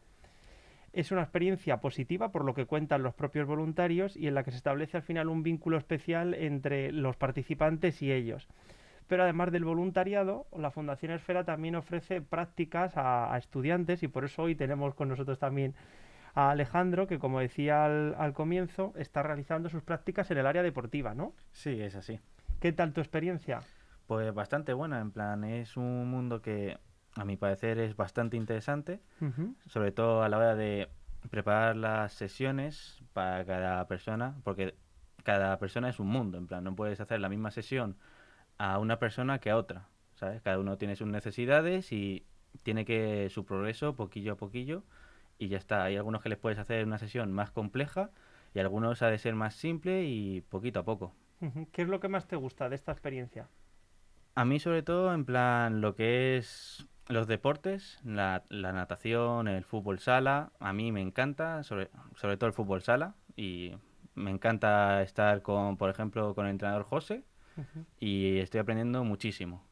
Es 0.93 1.11
una 1.11 1.21
experiencia 1.21 1.77
positiva 1.77 2.31
por 2.31 2.43
lo 2.43 2.53
que 2.53 2.65
cuentan 2.65 3.03
los 3.03 3.13
propios 3.13 3.47
voluntarios 3.47 4.17
y 4.17 4.27
en 4.27 4.35
la 4.35 4.43
que 4.43 4.51
se 4.51 4.57
establece 4.57 4.97
al 4.97 5.03
final 5.03 5.29
un 5.29 5.41
vínculo 5.41 5.77
especial 5.77 6.33
entre 6.33 6.91
los 6.91 7.15
participantes 7.15 8.01
y 8.01 8.11
ellos. 8.11 8.47
Pero 9.07 9.23
además 9.23 9.51
del 9.51 9.65
voluntariado, 9.65 10.47
la 10.57 10.71
Fundación 10.71 11.11
Esfera 11.11 11.43
también 11.43 11.75
ofrece 11.75 12.21
prácticas 12.21 12.97
a, 12.97 13.33
a 13.33 13.37
estudiantes 13.37 14.03
y 14.03 14.07
por 14.07 14.25
eso 14.25 14.43
hoy 14.43 14.55
tenemos 14.55 14.95
con 14.95 15.09
nosotros 15.09 15.39
también 15.39 15.75
a 16.33 16.51
Alejandro, 16.51 17.07
que 17.07 17.19
como 17.19 17.39
decía 17.39 17.85
al, 17.85 18.15
al 18.17 18.33
comienzo, 18.33 18.93
está 18.95 19.23
realizando 19.23 19.69
sus 19.69 19.83
prácticas 19.83 20.31
en 20.31 20.37
el 20.37 20.47
área 20.47 20.63
deportiva, 20.63 21.13
¿no? 21.13 21.33
Sí, 21.51 21.81
es 21.81 21.95
así. 21.95 22.19
¿Qué 22.59 22.71
tal 22.71 22.93
tu 22.93 23.01
experiencia? 23.01 23.61
Pues 24.07 24.33
bastante 24.33 24.73
buena, 24.73 24.99
en 24.99 25.11
plan, 25.11 25.43
es 25.43 25.77
un 25.77 26.09
mundo 26.09 26.41
que 26.41 26.77
a 27.15 27.25
mi 27.25 27.37
parecer 27.37 27.79
es 27.79 27.95
bastante 27.95 28.37
interesante, 28.37 29.01
sobre 29.67 29.91
todo 29.91 30.23
a 30.23 30.29
la 30.29 30.37
hora 30.37 30.55
de 30.55 30.89
preparar 31.29 31.75
las 31.75 32.13
sesiones 32.13 33.03
para 33.13 33.45
cada 33.45 33.87
persona, 33.87 34.35
porque 34.43 34.75
cada 35.23 35.59
persona 35.59 35.89
es 35.89 35.99
un 35.99 36.07
mundo, 36.07 36.37
en 36.37 36.47
plan, 36.47 36.63
no 36.63 36.75
puedes 36.75 36.99
hacer 36.99 37.19
la 37.19 37.29
misma 37.29 37.51
sesión 37.51 37.97
a 38.57 38.79
una 38.79 38.97
persona 38.99 39.39
que 39.39 39.49
a 39.49 39.57
otra, 39.57 39.87
¿sabes? 40.15 40.41
Cada 40.41 40.59
uno 40.59 40.77
tiene 40.77 40.95
sus 40.95 41.07
necesidades 41.07 41.91
y 41.91 42.25
tiene 42.63 42.85
que 42.85 43.29
su 43.29 43.45
progreso 43.45 43.95
poquillo 43.95 44.33
a 44.33 44.37
poquillo 44.37 44.83
y 45.37 45.47
ya 45.47 45.57
está. 45.57 45.83
Hay 45.83 45.97
algunos 45.97 46.21
que 46.21 46.29
les 46.29 46.37
puedes 46.37 46.59
hacer 46.59 46.85
una 46.85 46.97
sesión 46.97 47.31
más 47.31 47.51
compleja 47.51 48.11
y 48.53 48.59
algunos 48.59 49.01
ha 49.01 49.07
de 49.07 49.17
ser 49.17 49.35
más 49.35 49.55
simple 49.55 50.03
y 50.03 50.41
poquito 50.41 50.79
a 50.79 50.83
poco. 50.83 51.13
¿Qué 51.71 51.81
es 51.81 51.87
lo 51.87 51.99
que 51.99 52.07
más 52.07 52.27
te 52.27 52.35
gusta 52.35 52.69
de 52.69 52.75
esta 52.75 52.91
experiencia? 52.91 53.49
A 54.35 54.45
mí 54.45 54.59
sobre 54.59 54.83
todo, 54.83 55.13
en 55.13 55.25
plan, 55.25 55.81
lo 55.81 55.95
que 55.95 56.37
es 56.37 56.87
los 57.11 57.27
deportes, 57.27 57.99
la, 58.03 58.43
la 58.49 58.71
natación, 58.73 59.47
el 59.47 59.63
fútbol 59.63 59.99
sala, 59.99 60.51
a 60.59 60.73
mí 60.73 60.91
me 60.91 61.01
encanta, 61.01 61.63
sobre, 61.63 61.89
sobre 62.15 62.37
todo 62.37 62.47
el 62.47 62.53
fútbol 62.53 62.81
sala, 62.81 63.15
y 63.35 63.75
me 64.15 64.31
encanta 64.31 65.01
estar 65.01 65.41
con, 65.41 65.77
por 65.77 65.89
ejemplo, 65.89 66.35
con 66.35 66.45
el 66.45 66.51
entrenador 66.51 66.83
José, 66.83 67.23
y 67.99 68.39
estoy 68.39 68.59
aprendiendo 68.59 69.03
muchísimo. 69.03 69.63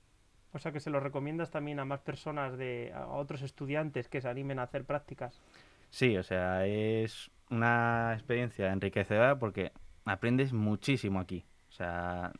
O 0.51 0.59
sea 0.59 0.71
que 0.71 0.79
se 0.79 0.89
lo 0.89 0.99
recomiendas 0.99 1.51
también 1.51 1.79
a 1.79 1.85
más 1.85 2.01
personas, 2.01 2.57
de, 2.57 2.91
a 2.93 3.07
otros 3.07 3.41
estudiantes 3.41 4.09
que 4.09 4.21
se 4.21 4.27
animen 4.27 4.59
a 4.59 4.63
hacer 4.63 4.83
prácticas. 4.83 5.39
Sí, 5.89 6.17
o 6.17 6.23
sea, 6.23 6.65
es 6.65 7.31
una 7.49 8.13
experiencia 8.13 8.71
enriquecedora 8.71 9.39
porque 9.39 9.71
aprendes 10.05 10.53
muchísimo 10.53 11.19
aquí. 11.19 11.45
O 11.69 11.71
sea, 11.71 12.31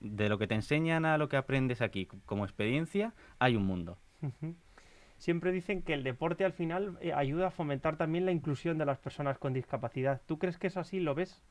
de 0.00 0.28
lo 0.28 0.38
que 0.38 0.46
te 0.46 0.54
enseñan 0.54 1.04
a 1.04 1.18
lo 1.18 1.28
que 1.28 1.36
aprendes 1.36 1.82
aquí 1.82 2.06
como 2.06 2.44
experiencia, 2.44 3.14
hay 3.38 3.56
un 3.56 3.66
mundo. 3.66 3.98
Siempre 5.18 5.50
dicen 5.50 5.82
que 5.82 5.94
el 5.94 6.04
deporte 6.04 6.44
al 6.44 6.52
final 6.52 6.96
eh, 7.00 7.12
ayuda 7.12 7.48
a 7.48 7.50
fomentar 7.50 7.96
también 7.96 8.24
la 8.24 8.32
inclusión 8.32 8.78
de 8.78 8.86
las 8.86 8.98
personas 8.98 9.38
con 9.38 9.52
discapacidad. 9.52 10.22
¿Tú 10.26 10.38
crees 10.38 10.58
que 10.58 10.68
es 10.68 10.76
así? 10.76 11.00
¿Lo 11.00 11.14
ves? 11.14 11.42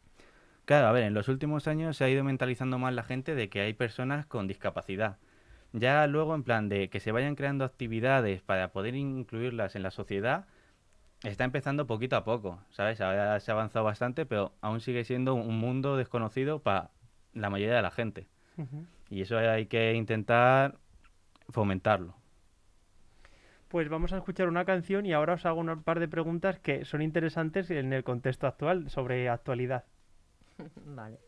Claro, 0.65 0.87
a 0.87 0.91
ver, 0.91 1.03
en 1.03 1.13
los 1.13 1.27
últimos 1.27 1.67
años 1.67 1.97
se 1.97 2.03
ha 2.03 2.09
ido 2.09 2.23
mentalizando 2.23 2.77
más 2.77 2.93
la 2.93 3.03
gente 3.03 3.35
de 3.35 3.49
que 3.49 3.61
hay 3.61 3.73
personas 3.73 4.25
con 4.25 4.47
discapacidad. 4.47 5.17
Ya 5.73 6.07
luego, 6.07 6.33
en 6.33 6.43
plan 6.43 6.69
de 6.69 6.89
que 6.89 6.99
se 6.99 7.11
vayan 7.11 7.35
creando 7.35 7.65
actividades 7.65 8.41
para 8.41 8.71
poder 8.71 8.95
incluirlas 8.95 9.75
en 9.75 9.83
la 9.83 9.91
sociedad, 9.91 10.45
está 11.23 11.43
empezando 11.43 11.87
poquito 11.87 12.15
a 12.15 12.23
poco, 12.23 12.59
¿sabes? 12.69 13.01
Ahora 13.01 13.39
se 13.39 13.51
ha 13.51 13.53
avanzado 13.53 13.85
bastante, 13.85 14.25
pero 14.25 14.53
aún 14.61 14.79
sigue 14.79 15.03
siendo 15.03 15.35
un 15.35 15.59
mundo 15.59 15.97
desconocido 15.97 16.59
para 16.59 16.91
la 17.33 17.49
mayoría 17.49 17.75
de 17.75 17.81
la 17.81 17.91
gente. 17.91 18.27
Y 19.09 19.21
eso 19.21 19.37
hay 19.37 19.67
que 19.67 19.93
intentar 19.93 20.77
fomentarlo. 21.49 22.15
Pues 23.67 23.89
vamos 23.89 24.13
a 24.13 24.17
escuchar 24.17 24.47
una 24.47 24.65
canción 24.65 25.05
y 25.05 25.13
ahora 25.13 25.33
os 25.33 25.45
hago 25.45 25.59
un 25.59 25.83
par 25.83 25.99
de 25.99 26.07
preguntas 26.07 26.59
que 26.59 26.85
son 26.85 27.01
interesantes 27.01 27.69
en 27.69 27.91
el 27.91 28.03
contexto 28.03 28.47
actual, 28.47 28.89
sobre 28.89 29.27
actualidad. 29.29 29.83
Vale. 30.85 31.26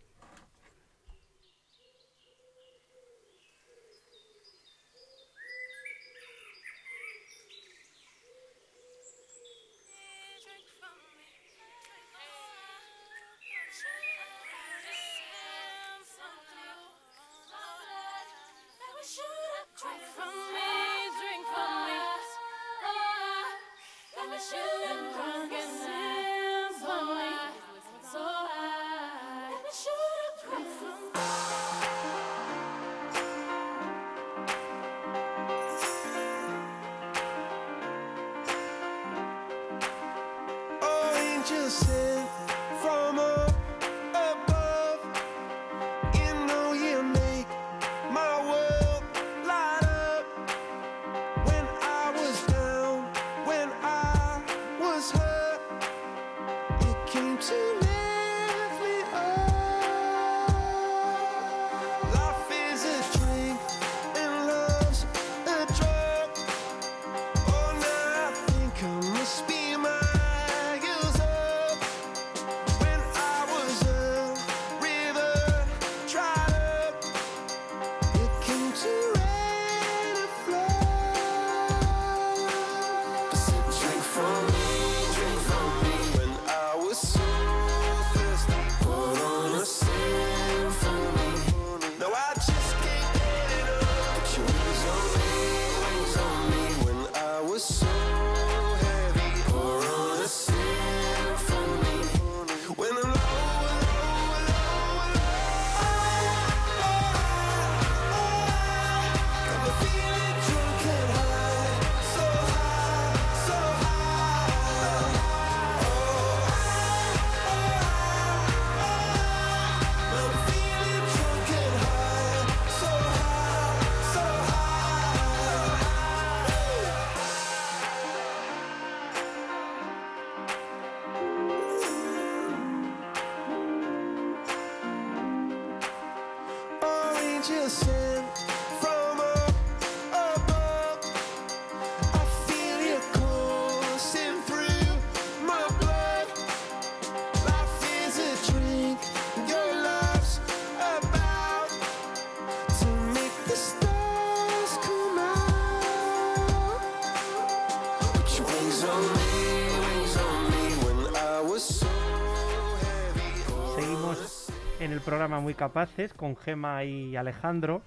Seguimos 163.75 164.47
en 164.79 164.93
el 164.93 165.01
programa 165.01 165.41
Muy 165.41 165.53
Capaces 165.53 166.13
con 166.13 166.37
Gema 166.37 166.85
y 166.85 167.17
Alejandro. 167.17 167.81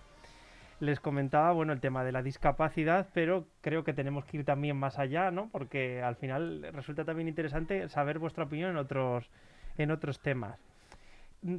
Les 0.80 1.00
comentaba, 1.00 1.52
bueno, 1.52 1.72
el 1.72 1.80
tema 1.80 2.04
de 2.04 2.12
la 2.12 2.22
discapacidad, 2.22 3.08
pero 3.14 3.46
creo 3.62 3.84
que 3.84 3.94
tenemos 3.94 4.26
que 4.26 4.38
ir 4.38 4.44
también 4.44 4.76
más 4.76 4.98
allá, 4.98 5.30
¿no? 5.30 5.48
Porque 5.50 6.02
al 6.02 6.16
final 6.16 6.68
resulta 6.74 7.06
también 7.06 7.28
interesante 7.28 7.88
saber 7.88 8.18
vuestra 8.18 8.44
opinión 8.44 8.72
en 8.72 8.76
otros, 8.76 9.30
en 9.78 9.92
otros 9.92 10.20
temas. 10.20 10.58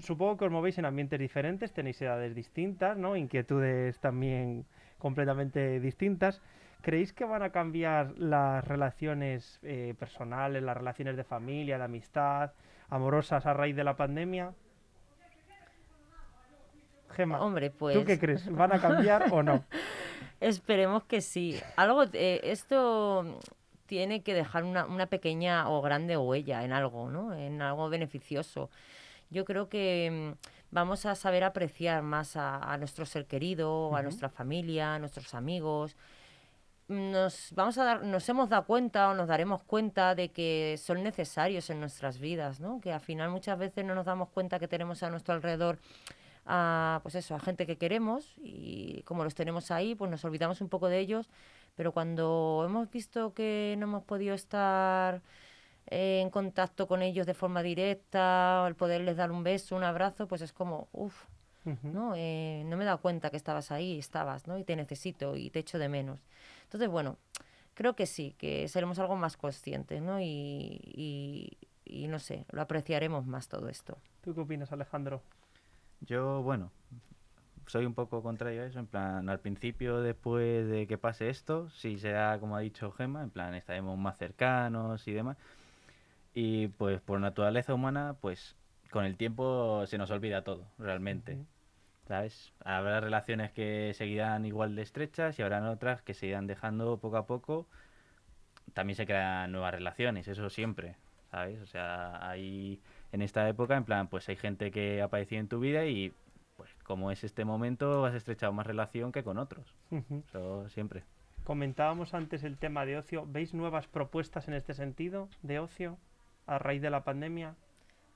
Supongo 0.01 0.37
que 0.37 0.45
os 0.45 0.51
movéis 0.51 0.77
en 0.77 0.85
ambientes 0.85 1.19
diferentes, 1.19 1.73
tenéis 1.73 1.99
edades 2.03 2.35
distintas, 2.35 2.97
¿no? 2.97 3.15
Inquietudes 3.15 3.99
también 3.99 4.65
completamente 4.99 5.79
distintas. 5.79 6.39
¿Creéis 6.83 7.13
que 7.13 7.23
van 7.23 7.43
a 7.43 7.49
cambiar 7.49 8.13
las 8.17 8.61
relaciones 8.67 9.57
eh, 9.63 9.95
personales, 9.97 10.61
las 10.61 10.75
relaciones 10.75 11.15
de 11.15 11.23
familia, 11.23 11.77
de 11.77 11.85
amistad, 11.85 12.51
amorosas 12.89 13.45
a 13.45 13.53
raíz 13.53 13.73
de 13.73 13.85
la 13.85 13.95
pandemia? 13.95 14.51
Gema, 17.11 17.39
Hombre, 17.39 17.71
pues... 17.71 17.97
¿tú 17.97 18.03
qué 18.03 18.19
crees? 18.19 18.53
¿Van 18.53 18.73
a 18.73 18.81
cambiar 18.81 19.31
o 19.31 19.41
no? 19.41 19.63
Esperemos 20.41 21.05
que 21.05 21.21
sí. 21.21 21.57
Algo, 21.77 22.03
eh, 22.11 22.41
esto 22.43 23.39
tiene 23.85 24.21
que 24.21 24.33
dejar 24.33 24.65
una, 24.65 24.85
una 24.85 25.05
pequeña 25.05 25.69
o 25.69 25.81
grande 25.81 26.17
huella 26.17 26.65
en 26.65 26.73
algo, 26.73 27.09
¿no? 27.09 27.33
En 27.33 27.61
algo 27.61 27.87
beneficioso. 27.87 28.69
Yo 29.29 29.45
creo 29.45 29.69
que 29.69 30.35
mm, 30.35 30.47
vamos 30.71 31.05
a 31.05 31.15
saber 31.15 31.45
apreciar 31.45 32.03
más 32.03 32.35
a, 32.35 32.57
a 32.57 32.77
nuestro 32.77 33.05
ser 33.05 33.25
querido, 33.25 33.95
a 33.95 34.01
nuestra 34.01 34.27
familia, 34.27 34.95
a 34.95 34.99
nuestros 34.99 35.33
amigos. 35.33 35.95
Nos 36.87 37.49
vamos 37.55 37.77
a 37.77 37.85
dar, 37.85 38.03
nos 38.03 38.27
hemos 38.27 38.49
dado 38.49 38.65
cuenta 38.65 39.09
o 39.09 39.13
nos 39.13 39.27
daremos 39.27 39.63
cuenta 39.63 40.15
de 40.15 40.31
que 40.31 40.77
son 40.77 41.01
necesarios 41.01 41.69
en 41.69 41.79
nuestras 41.79 42.19
vidas, 42.19 42.59
¿no? 42.59 42.81
Que 42.81 42.91
al 42.91 42.99
final 42.99 43.29
muchas 43.29 43.57
veces 43.57 43.85
no 43.85 43.95
nos 43.95 44.05
damos 44.05 44.29
cuenta 44.29 44.59
que 44.59 44.67
tenemos 44.67 45.01
a 45.01 45.09
nuestro 45.09 45.33
alrededor 45.33 45.79
a 46.45 46.99
pues 47.03 47.15
eso, 47.15 47.35
a 47.35 47.39
gente 47.39 47.65
que 47.65 47.77
queremos 47.77 48.33
y 48.37 49.01
como 49.03 49.23
los 49.23 49.33
tenemos 49.33 49.71
ahí, 49.71 49.95
pues 49.95 50.11
nos 50.11 50.25
olvidamos 50.25 50.61
un 50.61 50.69
poco 50.69 50.89
de 50.89 50.99
ellos, 50.99 51.29
pero 51.75 51.93
cuando 51.93 52.63
hemos 52.65 52.89
visto 52.91 53.33
que 53.33 53.75
no 53.79 53.85
hemos 53.85 54.03
podido 54.03 54.35
estar 54.35 55.21
eh, 55.87 56.19
en 56.21 56.29
contacto 56.29 56.87
con 56.87 57.01
ellos 57.01 57.25
de 57.25 57.33
forma 57.33 57.63
directa, 57.63 58.65
el 58.67 58.75
poderles 58.75 59.17
dar 59.17 59.31
un 59.31 59.43
beso, 59.43 59.75
un 59.75 59.83
abrazo, 59.83 60.27
pues 60.27 60.41
es 60.41 60.53
como, 60.53 60.89
uff. 60.91 61.25
¿no? 61.83 62.13
Eh, 62.15 62.63
no 62.65 62.75
me 62.75 62.83
he 62.83 62.85
dado 62.85 62.99
cuenta 62.99 63.29
que 63.29 63.37
estabas 63.37 63.71
ahí, 63.71 63.97
estabas, 63.97 64.47
¿no? 64.47 64.57
Y 64.57 64.65
te 64.65 64.75
necesito 64.75 65.37
y 65.37 65.49
te 65.49 65.59
echo 65.59 65.79
de 65.79 65.87
menos. 65.87 66.19
Entonces, 66.73 66.89
bueno, 66.89 67.19
creo 67.75 67.95
que 67.95 68.07
sí, 68.07 68.33
que 68.39 68.67
seremos 68.67 68.97
algo 68.97 69.15
más 69.15 69.37
conscientes, 69.37 70.01
¿no? 70.01 70.19
Y, 70.19 70.81
y, 70.83 71.59
y 71.85 72.07
no 72.07 72.17
sé, 72.17 72.47
lo 72.51 72.63
apreciaremos 72.63 73.27
más 73.27 73.47
todo 73.47 73.69
esto. 73.69 73.99
¿Tú 74.21 74.33
qué 74.33 74.41
opinas, 74.41 74.71
Alejandro? 74.71 75.21
Yo, 76.01 76.41
bueno, 76.41 76.71
soy 77.67 77.85
un 77.85 77.93
poco 77.93 78.23
contrario 78.23 78.63
a 78.63 78.65
eso. 78.65 78.79
En 78.79 78.87
plan, 78.87 79.29
al 79.29 79.39
principio, 79.39 80.01
después 80.01 80.67
de 80.67 80.87
que 80.87 80.97
pase 80.97 81.29
esto, 81.29 81.69
sí 81.69 81.99
será 81.99 82.39
como 82.39 82.55
ha 82.55 82.61
dicho 82.61 82.91
Gemma, 82.91 83.21
en 83.21 83.29
plan, 83.29 83.53
estaremos 83.53 83.95
más 83.99 84.17
cercanos 84.17 85.07
y 85.07 85.11
demás. 85.13 85.37
Y 86.33 86.69
pues 86.69 87.01
por 87.01 87.19
naturaleza 87.19 87.75
humana, 87.75 88.15
pues 88.19 88.55
con 88.89 89.05
el 89.05 89.15
tiempo 89.15 89.85
se 89.85 89.99
nos 89.99 90.09
olvida 90.09 90.43
todo, 90.43 90.65
realmente. 90.79 91.37
¿Sabes? 92.07 92.53
Habrá 92.63 92.99
relaciones 92.99 93.51
que 93.51 93.93
seguirán 93.95 94.45
igual 94.45 94.75
de 94.75 94.81
estrechas 94.81 95.39
y 95.39 95.41
habrán 95.41 95.65
otras 95.65 96.01
que 96.01 96.13
se 96.13 96.27
irán 96.27 96.47
dejando 96.47 96.97
poco 96.97 97.17
a 97.17 97.25
poco. 97.25 97.67
También 98.73 98.95
se 98.95 99.05
crean 99.05 99.51
nuevas 99.51 99.73
relaciones, 99.73 100.27
eso 100.27 100.49
siempre, 100.49 100.97
¿sabes? 101.31 101.61
O 101.61 101.65
sea, 101.65 102.27
hay 102.27 102.81
en 103.11 103.21
esta 103.21 103.47
época, 103.47 103.77
en 103.77 103.85
plan, 103.85 104.07
pues 104.07 104.27
hay 104.27 104.35
gente 104.35 104.71
que 104.71 105.01
ha 105.01 105.05
aparecido 105.05 105.39
en 105.39 105.47
tu 105.47 105.59
vida 105.59 105.85
y 105.85 106.13
pues 106.57 106.73
como 106.83 107.11
es 107.11 107.23
este 107.23 107.45
momento, 107.45 108.05
has 108.05 108.15
estrechado 108.15 108.51
más 108.53 108.67
relación 108.67 109.11
que 109.11 109.23
con 109.23 109.37
otros. 109.37 109.73
Eso 110.27 110.67
siempre. 110.69 111.03
Comentábamos 111.43 112.13
antes 112.13 112.43
el 112.43 112.57
tema 112.57 112.85
de 112.85 112.97
ocio. 112.97 113.25
¿Veis 113.27 113.53
nuevas 113.53 113.87
propuestas 113.87 114.47
en 114.47 114.53
este 114.53 114.73
sentido 114.73 115.29
de 115.41 115.59
ocio 115.59 115.97
a 116.47 116.57
raíz 116.57 116.81
de 116.81 116.89
la 116.89 117.03
pandemia? 117.03 117.55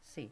Sí, 0.01 0.31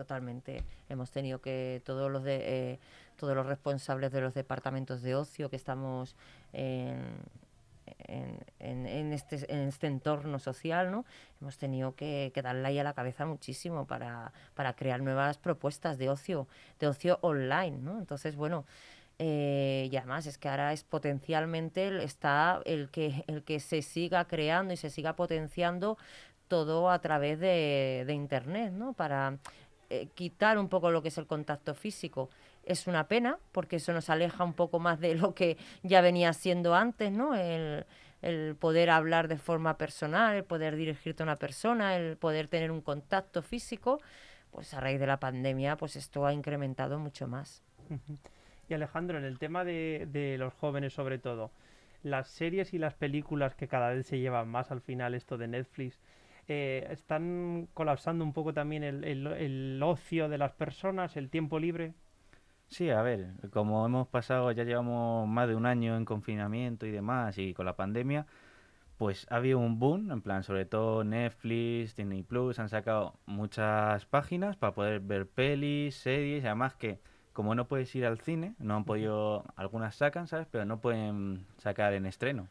totalmente. 0.00 0.64
Hemos 0.88 1.10
tenido 1.10 1.40
que 1.40 1.82
todos 1.84 2.10
los 2.10 2.24
de, 2.24 2.36
eh, 2.72 2.78
todos 3.16 3.34
los 3.36 3.46
responsables 3.46 4.10
de 4.12 4.22
los 4.22 4.32
departamentos 4.32 5.02
de 5.02 5.14
ocio 5.14 5.50
que 5.50 5.56
estamos 5.56 6.16
en, 6.52 8.38
en, 8.58 9.12
este, 9.12 9.52
en 9.52 9.68
este 9.68 9.86
entorno 9.86 10.38
social, 10.38 10.90
¿no? 10.90 11.04
Hemos 11.40 11.58
tenido 11.58 11.94
que, 11.94 12.30
que 12.34 12.40
darle 12.40 12.66
ahí 12.66 12.78
a 12.78 12.84
la 12.84 12.94
cabeza 12.94 13.26
muchísimo 13.26 13.86
para, 13.86 14.32
para 14.54 14.74
crear 14.74 15.02
nuevas 15.02 15.36
propuestas 15.36 15.98
de 15.98 16.08
ocio, 16.08 16.46
de 16.78 16.88
ocio 16.88 17.18
online, 17.20 17.78
¿no? 17.78 17.98
Entonces, 17.98 18.36
bueno, 18.36 18.64
eh, 19.18 19.90
y 19.92 19.96
además 19.96 20.24
es 20.24 20.38
que 20.38 20.48
ahora 20.48 20.72
es 20.72 20.82
potencialmente 20.82 22.02
está 22.02 22.62
el 22.64 22.88
que, 22.88 23.22
el 23.26 23.42
que 23.42 23.60
se 23.60 23.82
siga 23.82 24.24
creando 24.24 24.72
y 24.72 24.78
se 24.78 24.88
siga 24.88 25.14
potenciando 25.14 25.98
todo 26.48 26.90
a 26.90 27.00
través 27.00 27.38
de, 27.38 28.04
de 28.06 28.12
internet, 28.14 28.72
¿no? 28.72 28.92
Para 28.92 29.38
eh, 29.90 30.08
quitar 30.14 30.58
un 30.58 30.68
poco 30.68 30.90
lo 30.90 31.02
que 31.02 31.08
es 31.08 31.18
el 31.18 31.26
contacto 31.26 31.74
físico. 31.74 32.30
Es 32.64 32.86
una 32.86 33.08
pena, 33.08 33.38
porque 33.52 33.76
eso 33.76 33.92
nos 33.92 34.08
aleja 34.08 34.44
un 34.44 34.54
poco 34.54 34.78
más 34.78 35.00
de 35.00 35.14
lo 35.16 35.34
que 35.34 35.56
ya 35.82 36.00
venía 36.00 36.32
siendo 36.32 36.74
antes, 36.74 37.10
¿no? 37.10 37.34
El, 37.34 37.84
el 38.22 38.54
poder 38.56 38.90
hablar 38.90 39.28
de 39.28 39.36
forma 39.36 39.78
personal, 39.78 40.36
el 40.36 40.44
poder 40.44 40.76
dirigirte 40.76 41.22
a 41.22 41.24
una 41.24 41.36
persona, 41.36 41.96
el 41.96 42.16
poder 42.16 42.48
tener 42.48 42.70
un 42.70 42.80
contacto 42.80 43.42
físico, 43.42 44.00
pues 44.50 44.74
a 44.74 44.80
raíz 44.80 45.00
de 45.00 45.06
la 45.06 45.18
pandemia, 45.18 45.76
pues 45.76 45.96
esto 45.96 46.26
ha 46.26 46.32
incrementado 46.32 46.98
mucho 46.98 47.26
más. 47.26 47.62
Y 48.68 48.74
Alejandro, 48.74 49.18
en 49.18 49.24
el 49.24 49.38
tema 49.38 49.64
de, 49.64 50.06
de 50.10 50.38
los 50.38 50.54
jóvenes 50.54 50.92
sobre 50.92 51.18
todo, 51.18 51.50
las 52.02 52.28
series 52.28 52.72
y 52.72 52.78
las 52.78 52.94
películas 52.94 53.54
que 53.54 53.68
cada 53.68 53.90
vez 53.90 54.06
se 54.06 54.18
llevan 54.18 54.48
más 54.48 54.70
al 54.70 54.80
final, 54.80 55.14
esto 55.14 55.36
de 55.36 55.48
Netflix, 55.48 55.98
eh, 56.50 56.86
están 56.90 57.68
colapsando 57.74 58.24
un 58.24 58.32
poco 58.34 58.52
también 58.54 58.84
el, 58.84 59.04
el- 59.04 59.26
el 59.28 59.82
ocio 59.82 60.28
de 60.28 60.38
las 60.38 60.52
personas, 60.52 61.16
el 61.16 61.30
tiempo 61.30 61.58
libre. 61.60 61.94
Sí, 62.68 62.88
a 62.90 63.02
ver, 63.02 63.32
como 63.52 63.84
hemos 63.84 64.06
pasado, 64.08 64.50
ya 64.52 64.62
llevamos 64.64 65.26
más 65.28 65.48
de 65.48 65.56
un 65.56 65.66
año 65.66 65.96
en 65.96 66.04
confinamiento 66.04 66.86
y 66.86 66.90
demás, 66.92 67.36
y 67.38 67.52
con 67.52 67.66
la 67.66 67.74
pandemia, 67.76 68.26
pues 68.98 69.26
ha 69.30 69.36
habido 69.36 69.58
un 69.60 69.78
boom, 69.80 70.12
en 70.12 70.22
plan, 70.22 70.44
sobre 70.44 70.66
todo 70.66 71.04
Netflix, 71.04 71.96
Disney 71.96 72.22
Plus, 72.24 72.58
han 72.60 72.68
sacado 72.70 73.14
muchas 73.26 74.06
páginas 74.06 74.56
para 74.56 74.74
poder 74.74 75.00
ver 75.00 75.28
pelis, 75.28 75.96
series, 75.96 76.44
y 76.44 76.46
además 76.46 76.74
que 76.76 77.00
como 77.34 77.54
no 77.56 77.68
puedes 77.68 77.94
ir 77.96 78.06
al 78.06 78.20
cine, 78.20 78.54
no 78.58 78.76
han 78.76 78.84
podido, 78.86 79.44
algunas 79.56 79.96
sacan, 79.96 80.26
¿sabes? 80.28 80.48
Pero 80.50 80.64
no 80.66 80.80
pueden 80.80 81.46
sacar 81.58 81.94
en 81.94 82.06
estreno. 82.06 82.48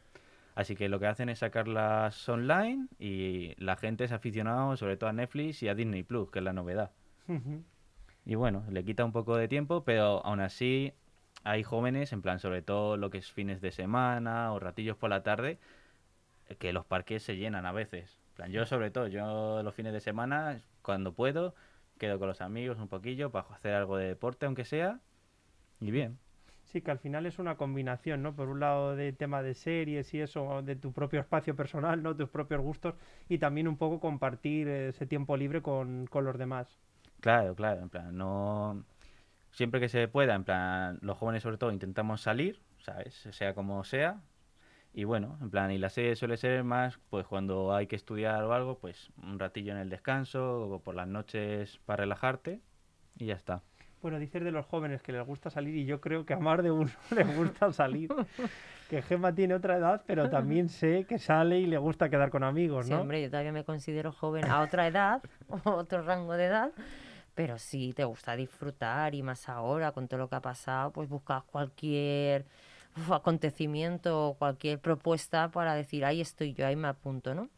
Así 0.60 0.76
que 0.76 0.90
lo 0.90 1.00
que 1.00 1.06
hacen 1.06 1.30
es 1.30 1.38
sacarlas 1.38 2.28
online 2.28 2.86
y 2.98 3.54
la 3.56 3.76
gente 3.76 4.04
es 4.04 4.12
aficionado 4.12 4.76
sobre 4.76 4.98
todo 4.98 5.08
a 5.08 5.14
Netflix 5.14 5.62
y 5.62 5.68
a 5.68 5.74
Disney 5.74 6.02
Plus, 6.02 6.30
que 6.30 6.40
es 6.40 6.44
la 6.44 6.52
novedad. 6.52 6.90
Y 8.26 8.34
bueno, 8.34 8.66
le 8.68 8.84
quita 8.84 9.06
un 9.06 9.12
poco 9.12 9.38
de 9.38 9.48
tiempo, 9.48 9.84
pero 9.84 10.22
aún 10.22 10.40
así 10.40 10.92
hay 11.44 11.62
jóvenes, 11.62 12.12
en 12.12 12.20
plan, 12.20 12.40
sobre 12.40 12.60
todo 12.60 12.98
lo 12.98 13.08
que 13.08 13.16
es 13.16 13.32
fines 13.32 13.62
de 13.62 13.70
semana 13.70 14.52
o 14.52 14.58
ratillos 14.58 14.98
por 14.98 15.08
la 15.08 15.22
tarde, 15.22 15.58
que 16.58 16.74
los 16.74 16.84
parques 16.84 17.22
se 17.22 17.38
llenan 17.38 17.64
a 17.64 17.72
veces. 17.72 18.20
En 18.28 18.34
plan, 18.34 18.52
yo 18.52 18.66
sobre 18.66 18.90
todo, 18.90 19.06
yo 19.06 19.62
los 19.62 19.74
fines 19.74 19.94
de 19.94 20.00
semana, 20.00 20.60
cuando 20.82 21.14
puedo, 21.14 21.54
quedo 21.96 22.18
con 22.18 22.28
los 22.28 22.42
amigos 22.42 22.78
un 22.78 22.88
poquillo 22.88 23.30
para 23.30 23.48
hacer 23.54 23.72
algo 23.72 23.96
de 23.96 24.08
deporte, 24.08 24.44
aunque 24.44 24.66
sea, 24.66 25.00
y 25.80 25.90
bien. 25.90 26.18
Sí, 26.70 26.82
que 26.82 26.90
al 26.92 27.00
final 27.00 27.26
es 27.26 27.38
una 27.40 27.56
combinación, 27.56 28.22
¿no? 28.22 28.36
Por 28.36 28.48
un 28.48 28.60
lado 28.60 28.94
de 28.94 29.12
tema 29.12 29.42
de 29.42 29.54
series 29.54 30.14
y 30.14 30.20
eso, 30.20 30.62
de 30.62 30.76
tu 30.76 30.92
propio 30.92 31.18
espacio 31.20 31.56
personal, 31.56 32.00
¿no? 32.02 32.14
Tus 32.16 32.28
propios 32.28 32.60
gustos 32.60 32.94
y 33.28 33.38
también 33.38 33.66
un 33.66 33.76
poco 33.76 33.98
compartir 33.98 34.68
ese 34.68 35.04
tiempo 35.06 35.36
libre 35.36 35.62
con, 35.62 36.06
con 36.06 36.24
los 36.24 36.38
demás. 36.38 36.78
Claro, 37.20 37.54
claro, 37.54 37.82
en 37.82 37.88
plan, 37.90 38.16
no... 38.16 38.84
Siempre 39.52 39.80
que 39.80 39.88
se 39.88 40.08
pueda, 40.08 40.34
en 40.34 40.44
plan, 40.44 40.98
los 41.02 41.18
jóvenes 41.18 41.42
sobre 41.42 41.58
todo 41.58 41.72
intentamos 41.72 42.22
salir, 42.22 42.62
¿sabes? 42.78 43.14
Sea 43.32 43.54
como 43.54 43.84
sea. 43.84 44.22
Y 44.94 45.04
bueno, 45.04 45.38
en 45.42 45.50
plan, 45.50 45.70
y 45.72 45.78
la 45.78 45.90
serie 45.90 46.16
suele 46.16 46.36
ser 46.36 46.64
más, 46.64 46.98
pues 47.10 47.26
cuando 47.26 47.74
hay 47.74 47.86
que 47.88 47.96
estudiar 47.96 48.44
o 48.44 48.52
algo, 48.54 48.78
pues 48.78 49.10
un 49.22 49.38
ratillo 49.38 49.72
en 49.72 49.78
el 49.78 49.90
descanso 49.90 50.62
o 50.70 50.80
por 50.80 50.94
las 50.94 51.08
noches 51.08 51.80
para 51.86 52.02
relajarte 52.04 52.60
y 53.18 53.26
ya 53.26 53.34
está. 53.34 53.62
Bueno, 54.02 54.18
dices 54.18 54.42
de 54.42 54.50
los 54.50 54.64
jóvenes 54.66 55.02
que 55.02 55.12
les 55.12 55.26
gusta 55.26 55.50
salir 55.50 55.74
y 55.76 55.84
yo 55.84 56.00
creo 56.00 56.24
que 56.24 56.32
a 56.34 56.38
más 56.38 56.62
de 56.62 56.70
uno 56.70 56.90
les 57.14 57.36
gusta 57.36 57.72
salir. 57.72 58.08
Que 58.88 59.02
Gemma 59.02 59.32
tiene 59.34 59.54
otra 59.54 59.76
edad, 59.76 60.02
pero 60.06 60.28
también 60.30 60.68
sé 60.68 61.04
que 61.08 61.18
sale 61.18 61.58
y 61.60 61.66
le 61.66 61.78
gusta 61.78 62.08
quedar 62.08 62.30
con 62.30 62.42
amigos, 62.42 62.86
Sí, 62.86 62.92
¿no? 62.92 63.02
hombre, 63.02 63.22
yo 63.22 63.30
todavía 63.30 63.52
me 63.52 63.62
considero 63.64 64.10
joven 64.12 64.46
a 64.46 64.62
otra 64.62 64.86
edad, 64.86 65.22
otro 65.64 66.02
rango 66.02 66.32
de 66.32 66.46
edad, 66.46 66.70
pero 67.34 67.58
sí 67.58 67.92
te 67.94 68.04
gusta 68.04 68.34
disfrutar 68.36 69.14
y 69.14 69.22
más 69.22 69.48
ahora 69.48 69.92
con 69.92 70.08
todo 70.08 70.18
lo 70.18 70.28
que 70.28 70.36
ha 70.36 70.40
pasado, 70.40 70.90
pues 70.90 71.08
buscas 71.08 71.44
cualquier 71.44 72.46
uf, 72.96 73.12
acontecimiento 73.12 74.28
o 74.30 74.34
cualquier 74.34 74.80
propuesta 74.80 75.50
para 75.50 75.74
decir, 75.74 76.04
ahí 76.04 76.20
estoy 76.20 76.54
yo, 76.54 76.66
ahí 76.66 76.74
me 76.74 76.88
apunto, 76.88 77.34
¿no? 77.34 77.48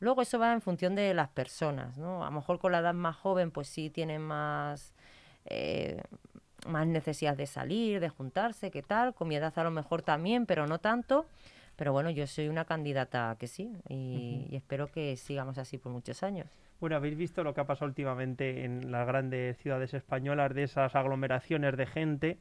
Luego 0.00 0.22
eso 0.22 0.38
va 0.38 0.54
en 0.54 0.62
función 0.62 0.94
de 0.94 1.12
las 1.12 1.28
personas, 1.28 1.98
¿no? 1.98 2.22
A 2.22 2.30
lo 2.30 2.36
mejor 2.36 2.58
con 2.58 2.72
la 2.72 2.78
edad 2.78 2.94
más 2.94 3.16
joven, 3.16 3.50
pues 3.50 3.68
sí 3.68 3.90
tienen 3.90 4.22
más, 4.22 4.94
eh, 5.46 6.00
más 6.66 6.86
necesidad 6.86 7.36
de 7.36 7.46
salir, 7.46 8.00
de 8.00 8.08
juntarse, 8.08 8.70
¿qué 8.70 8.82
tal? 8.82 9.14
Con 9.14 9.28
mi 9.28 9.36
edad 9.36 9.52
a 9.56 9.64
lo 9.64 9.70
mejor 9.70 10.02
también, 10.02 10.46
pero 10.46 10.66
no 10.66 10.78
tanto. 10.78 11.26
Pero 11.76 11.92
bueno, 11.92 12.10
yo 12.10 12.26
soy 12.26 12.48
una 12.48 12.64
candidata 12.64 13.34
que 13.38 13.46
sí 13.46 13.72
y, 13.88 14.46
y 14.50 14.56
espero 14.56 14.88
que 14.88 15.16
sigamos 15.16 15.58
así 15.58 15.78
por 15.78 15.90
muchos 15.90 16.22
años. 16.22 16.46
Bueno, 16.80 16.96
habéis 16.96 17.16
visto 17.16 17.42
lo 17.44 17.54
que 17.54 17.60
ha 17.60 17.66
pasado 17.66 17.86
últimamente 17.86 18.64
en 18.64 18.90
las 18.90 19.06
grandes 19.06 19.56
ciudades 19.58 19.94
españolas, 19.94 20.54
de 20.54 20.64
esas 20.64 20.94
aglomeraciones 20.94 21.76
de 21.76 21.86
gente 21.86 22.38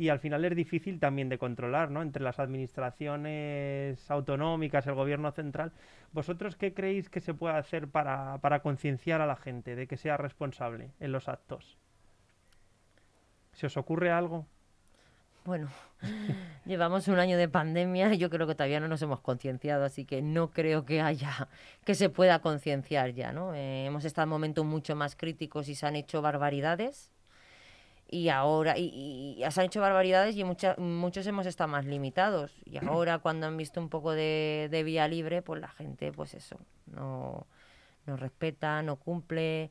y 0.00 0.08
al 0.08 0.18
final 0.18 0.44
es 0.46 0.56
difícil 0.56 0.98
también 0.98 1.28
de 1.28 1.36
controlar, 1.36 1.90
¿no? 1.90 2.00
Entre 2.00 2.22
las 2.22 2.38
administraciones 2.38 4.10
autonómicas, 4.10 4.86
el 4.86 4.94
gobierno 4.94 5.30
central. 5.32 5.72
¿Vosotros 6.12 6.56
qué 6.56 6.72
creéis 6.72 7.10
que 7.10 7.20
se 7.20 7.34
puede 7.34 7.56
hacer 7.56 7.86
para, 7.86 8.38
para 8.38 8.60
concienciar 8.60 9.20
a 9.20 9.26
la 9.26 9.36
gente 9.36 9.76
de 9.76 9.86
que 9.86 9.98
sea 9.98 10.16
responsable 10.16 10.92
en 11.00 11.12
los 11.12 11.28
actos? 11.28 11.76
¿Se 13.60 13.66
os 13.66 13.76
ocurre 13.76 14.10
algo? 14.10 14.46
Bueno, 15.44 15.68
llevamos 16.64 17.08
un 17.08 17.18
año 17.18 17.36
de 17.36 17.46
pandemia 17.46 18.14
y 18.14 18.16
yo 18.16 18.30
creo 18.30 18.46
que 18.46 18.54
todavía 18.54 18.80
no 18.80 18.88
nos 18.88 19.02
hemos 19.02 19.20
concienciado, 19.20 19.84
así 19.84 20.06
que 20.06 20.22
no 20.22 20.50
creo 20.50 20.86
que 20.86 21.02
haya, 21.02 21.46
que 21.84 21.94
se 21.94 22.08
pueda 22.08 22.38
concienciar 22.38 23.12
ya, 23.12 23.32
¿no? 23.32 23.54
Eh, 23.54 23.84
hemos 23.84 24.06
estado 24.06 24.22
en 24.24 24.30
momentos 24.30 24.64
mucho 24.64 24.96
más 24.96 25.14
críticos 25.14 25.68
y 25.68 25.74
se 25.74 25.86
han 25.86 25.94
hecho 25.96 26.22
barbaridades 26.22 27.10
y 28.08 28.30
ahora, 28.30 28.78
y, 28.78 28.84
y- 29.38 29.44
y 29.44 29.50
se 29.50 29.60
han 29.60 29.66
hecho 29.66 29.82
barbaridades 29.82 30.36
y 30.38 30.44
mucha- 30.44 30.74
muchos 30.78 31.26
hemos 31.26 31.44
estado 31.44 31.68
más 31.68 31.84
limitados 31.84 32.54
y 32.64 32.78
ahora 32.86 33.18
cuando 33.18 33.46
han 33.46 33.58
visto 33.58 33.78
un 33.78 33.90
poco 33.90 34.12
de, 34.12 34.68
de 34.70 34.82
vía 34.84 35.06
libre, 35.06 35.42
pues 35.42 35.60
la 35.60 35.68
gente, 35.68 36.12
pues 36.12 36.32
eso, 36.32 36.56
no, 36.86 37.46
no 38.06 38.16
respeta, 38.16 38.80
no 38.80 38.96
cumple, 38.96 39.70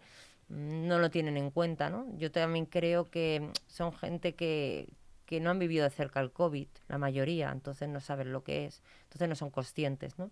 no 0.50 1.00
lo 1.00 1.10
tienen 1.12 1.38
en 1.38 1.52
cuenta, 1.52 1.90
¿no? 1.90 2.08
Yo 2.18 2.32
también 2.32 2.66
creo 2.66 3.10
que 3.10 3.52
son 3.68 3.94
gente 3.94 4.36
que, 4.36 4.90
que 5.26 5.40
no 5.40 5.50
han 5.52 5.60
vivido 5.60 5.84
de 5.84 5.92
cerca 5.92 6.20
el 6.22 6.32
COVID, 6.32 6.68
la 6.88 6.98
mayoría, 6.98 7.52
entonces 7.52 7.88
no 7.90 8.00
saben 8.02 8.32
lo 8.34 8.44
que 8.44 8.66
es, 8.66 8.84
entonces 9.04 9.30
no 9.30 9.36
son 9.36 9.52
conscientes, 9.52 10.18
¿no? 10.20 10.32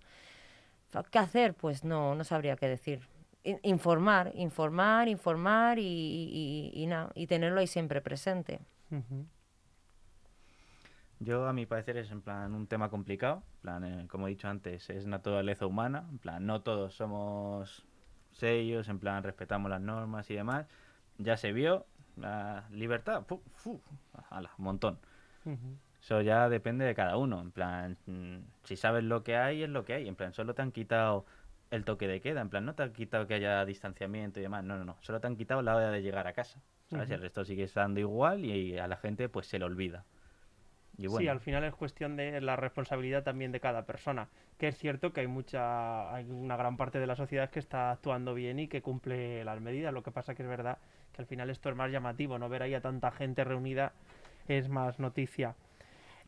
¿Qué 1.11 1.19
hacer? 1.19 1.53
Pues 1.53 1.83
no, 1.83 2.15
no 2.15 2.23
sabría 2.23 2.55
qué 2.55 2.67
decir. 2.67 3.01
In- 3.43 3.59
Informar, 3.63 4.31
informar, 4.35 5.07
informar 5.07 5.79
y, 5.79 5.83
y, 5.83 6.71
y, 6.73 6.83
y 6.83 6.87
nada, 6.87 7.11
y 7.15 7.27
tenerlo 7.27 7.59
ahí 7.59 7.67
siempre 7.67 8.01
presente. 8.01 8.59
Yo, 11.19 11.47
a 11.47 11.53
mi 11.53 11.65
parecer, 11.65 11.97
es 11.97 12.11
en 12.11 12.21
plan 12.21 12.53
un 12.53 12.67
tema 12.67 12.89
complicado. 12.89 13.43
En 13.57 13.61
plan, 13.61 13.83
eh, 13.85 14.07
como 14.07 14.27
he 14.27 14.31
dicho 14.31 14.47
antes, 14.47 14.89
es 14.89 15.05
naturaleza 15.07 15.65
humana. 15.65 16.05
En 16.09 16.19
plan, 16.19 16.45
no 16.45 16.61
todos 16.61 16.93
somos 16.95 17.85
serios, 18.31 18.89
en 18.89 18.99
plan, 18.99 19.23
respetamos 19.23 19.69
las 19.69 19.81
normas 19.81 20.29
y 20.29 20.35
demás. 20.35 20.67
Ya 21.17 21.37
se 21.37 21.51
vio, 21.51 21.85
la 22.15 22.65
libertad, 22.71 23.23
fu, 23.25 23.41
fu, 23.53 23.81
ala, 24.29 24.51
un 24.57 24.65
montón. 24.65 24.99
Eso 26.01 26.21
ya 26.21 26.49
depende 26.49 26.85
de 26.85 26.93
cada 26.95 27.17
uno. 27.17 27.41
En 27.41 27.51
plan, 27.51 27.97
mm, 28.05 28.37
si 28.63 28.75
sabes 28.75 29.03
lo 29.03 29.23
que 29.23 29.37
hay, 29.37 29.63
es 29.63 29.69
lo 29.69 29.85
que 29.85 29.93
hay. 29.93 30.07
En 30.07 30.15
plan, 30.15 30.33
solo 30.33 30.53
te 30.53 30.61
han 30.61 30.71
quitado 30.71 31.25
el 31.71 31.85
toque 31.85 32.07
de 32.07 32.21
queda. 32.21 32.41
En 32.41 32.49
plan, 32.49 32.65
no 32.65 32.75
te 32.75 32.83
han 32.83 32.93
quitado 32.93 33.27
que 33.27 33.33
haya 33.33 33.63
distanciamiento 33.65 34.39
y 34.39 34.43
demás. 34.43 34.63
No, 34.63 34.77
no, 34.77 34.85
no. 34.85 34.97
Solo 35.01 35.19
te 35.19 35.27
han 35.27 35.35
quitado 35.35 35.61
la 35.61 35.75
hora 35.75 35.91
de 35.91 36.01
llegar 36.01 36.27
a 36.27 36.33
casa. 36.33 36.61
¿Sabes? 36.89 37.09
El 37.09 37.19
resto 37.19 37.43
sigue 37.43 37.63
estando 37.63 37.99
igual 37.99 38.45
y 38.45 38.77
a 38.77 38.87
la 38.87 38.95
gente 38.95 39.27
pues 39.27 39.47
se 39.47 39.59
le 39.59 39.65
olvida. 39.65 40.05
Y 40.97 41.07
bueno, 41.07 41.19
Sí, 41.19 41.27
al 41.27 41.39
final 41.39 41.63
es 41.63 41.75
cuestión 41.75 42.15
de 42.15 42.41
la 42.41 42.55
responsabilidad 42.55 43.23
también 43.23 43.51
de 43.51 43.59
cada 43.59 43.85
persona. 43.85 44.29
Que 44.57 44.67
es 44.69 44.77
cierto 44.77 45.13
que 45.13 45.21
hay 45.21 45.27
mucha, 45.27 46.13
hay 46.13 46.25
una 46.29 46.57
gran 46.57 46.75
parte 46.77 46.99
de 46.99 47.07
la 47.07 47.15
sociedad 47.15 47.49
que 47.49 47.59
está 47.59 47.91
actuando 47.91 48.33
bien 48.33 48.59
y 48.59 48.67
que 48.67 48.81
cumple 48.81 49.43
las 49.45 49.61
medidas. 49.61 49.93
Lo 49.93 50.01
que 50.03 50.11
pasa 50.11 50.33
que 50.33 50.43
es 50.43 50.49
verdad 50.49 50.79
que 51.13 51.21
al 51.21 51.27
final 51.27 51.49
esto 51.49 51.69
es 51.69 51.75
más 51.75 51.91
llamativo, 51.91 52.39
no 52.39 52.49
ver 52.49 52.63
ahí 52.63 52.73
a 52.73 52.81
tanta 52.81 53.11
gente 53.11 53.43
reunida 53.43 53.93
es 54.47 54.69
más 54.69 54.99
noticia. 54.99 55.55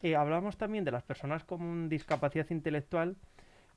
Eh, 0.01 0.15
hablamos 0.15 0.57
también 0.57 0.85
de 0.85 0.91
las 0.91 1.03
personas 1.03 1.43
con 1.43 1.89
discapacidad 1.89 2.49
intelectual. 2.49 3.17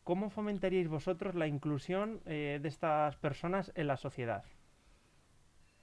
¿Cómo 0.05 0.31
fomentaríais 0.31 0.89
vosotros 0.89 1.35
la 1.35 1.47
inclusión 1.47 2.21
eh, 2.27 2.59
de 2.61 2.69
estas 2.69 3.17
personas 3.17 3.73
en 3.77 3.87
la 3.87 3.97
sociedad? 3.97 4.45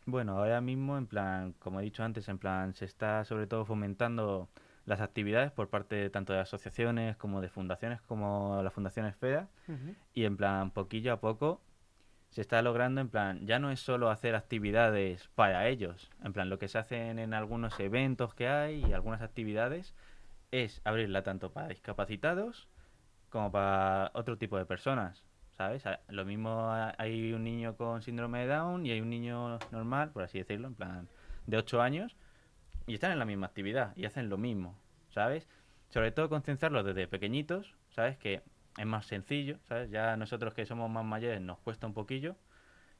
Bueno, 0.06 0.38
ahora 0.38 0.60
mismo, 0.62 0.98
en 0.98 1.08
plan, 1.08 1.54
como 1.60 1.80
he 1.80 1.84
dicho 1.84 2.04
antes, 2.04 2.28
en 2.30 2.40
plan, 2.40 2.74
se 2.74 2.86
está 2.86 3.24
sobre 3.26 3.48
todo 3.48 3.66
fomentando 3.66 4.50
las 4.90 5.02
actividades 5.02 5.52
por 5.52 5.70
parte 5.70 6.10
tanto 6.10 6.34
de 6.34 6.40
asociaciones 6.40 7.16
como 7.16 7.42
de 7.42 7.50
fundaciones, 7.50 8.02
como 8.02 8.62
la 8.64 8.72
Fundación 8.72 9.06
Esfera, 9.06 9.48
y 10.14 10.26
en 10.26 10.36
plan, 10.36 10.72
poquillo 10.72 11.14
a 11.14 11.20
poco 11.20 11.62
se 12.32 12.42
está 12.42 12.62
logrando, 12.62 13.00
en 13.02 13.10
plan, 13.10 13.46
ya 13.46 13.60
no 13.60 13.72
es 13.72 13.80
solo 13.80 14.10
hacer 14.10 14.36
actividades 14.36 15.30
para 15.36 15.68
ellos, 15.68 16.10
en 16.24 16.34
plan, 16.34 16.50
lo 16.50 16.60
que 16.60 16.68
se 16.68 16.78
hacen 16.80 17.20
en 17.20 17.34
algunos 17.34 17.80
eventos 17.80 18.34
que 18.34 18.48
hay 18.48 18.84
y 18.86 18.94
algunas 18.94 19.22
actividades 19.22 19.94
es 20.52 20.82
abrirla 20.84 21.22
tanto 21.24 21.52
para 21.52 21.68
discapacitados 21.68 22.68
como 23.30 23.52
para 23.52 24.10
otro 24.16 24.38
tipo 24.38 24.58
de 24.58 24.66
personas, 24.66 25.24
¿sabes? 25.58 25.84
Lo 26.08 26.26
mismo 26.26 26.72
ha- 26.72 26.96
hay 26.98 27.32
un 27.34 27.44
niño 27.44 27.76
con 27.76 28.02
síndrome 28.02 28.40
de 28.40 28.48
Down 28.48 28.86
y 28.88 28.92
hay 28.92 29.02
un 29.02 29.10
niño 29.12 29.60
normal, 29.72 30.10
por 30.12 30.24
así 30.24 30.40
decirlo, 30.40 30.68
en 30.68 30.74
plan, 30.76 31.08
de 31.46 31.58
8 31.58 31.80
años, 31.82 32.16
y 32.90 32.96
están 32.96 33.12
en 33.12 33.20
la 33.20 33.26
misma 33.26 33.46
actividad 33.46 33.96
y 33.96 34.06
hacen 34.06 34.30
lo 34.30 34.38
mismo, 34.38 34.76
¿sabes? 35.12 35.48
Sobre 35.90 36.12
todo 36.12 36.28
concienciarlos 36.28 36.84
desde 36.84 37.08
pequeñitos, 37.08 37.76
¿sabes? 37.92 38.18
Que 38.18 38.42
es 38.78 38.86
más 38.86 39.06
sencillo, 39.06 39.58
¿sabes? 39.68 39.92
Ya 39.92 40.18
nosotros 40.18 40.54
que 40.56 40.66
somos 40.66 40.90
más 40.90 41.06
mayores 41.06 41.40
nos 41.40 41.60
cuesta 41.60 41.86
un 41.86 41.94
poquillo. 41.94 42.36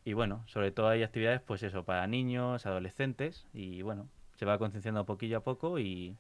Y 0.06 0.14
bueno, 0.14 0.44
sobre 0.46 0.72
todo 0.72 0.88
hay 0.90 1.02
actividades, 1.04 1.42
pues 1.42 1.64
eso, 1.64 1.84
para 1.84 2.06
niños, 2.08 2.66
adolescentes, 2.66 3.48
y 3.54 3.82
bueno, 3.82 4.08
se 4.36 4.46
va 4.46 4.58
concienciando 4.60 5.06
poquillo 5.06 5.38
a 5.38 5.44
poco 5.44 5.80
y 5.80 6.16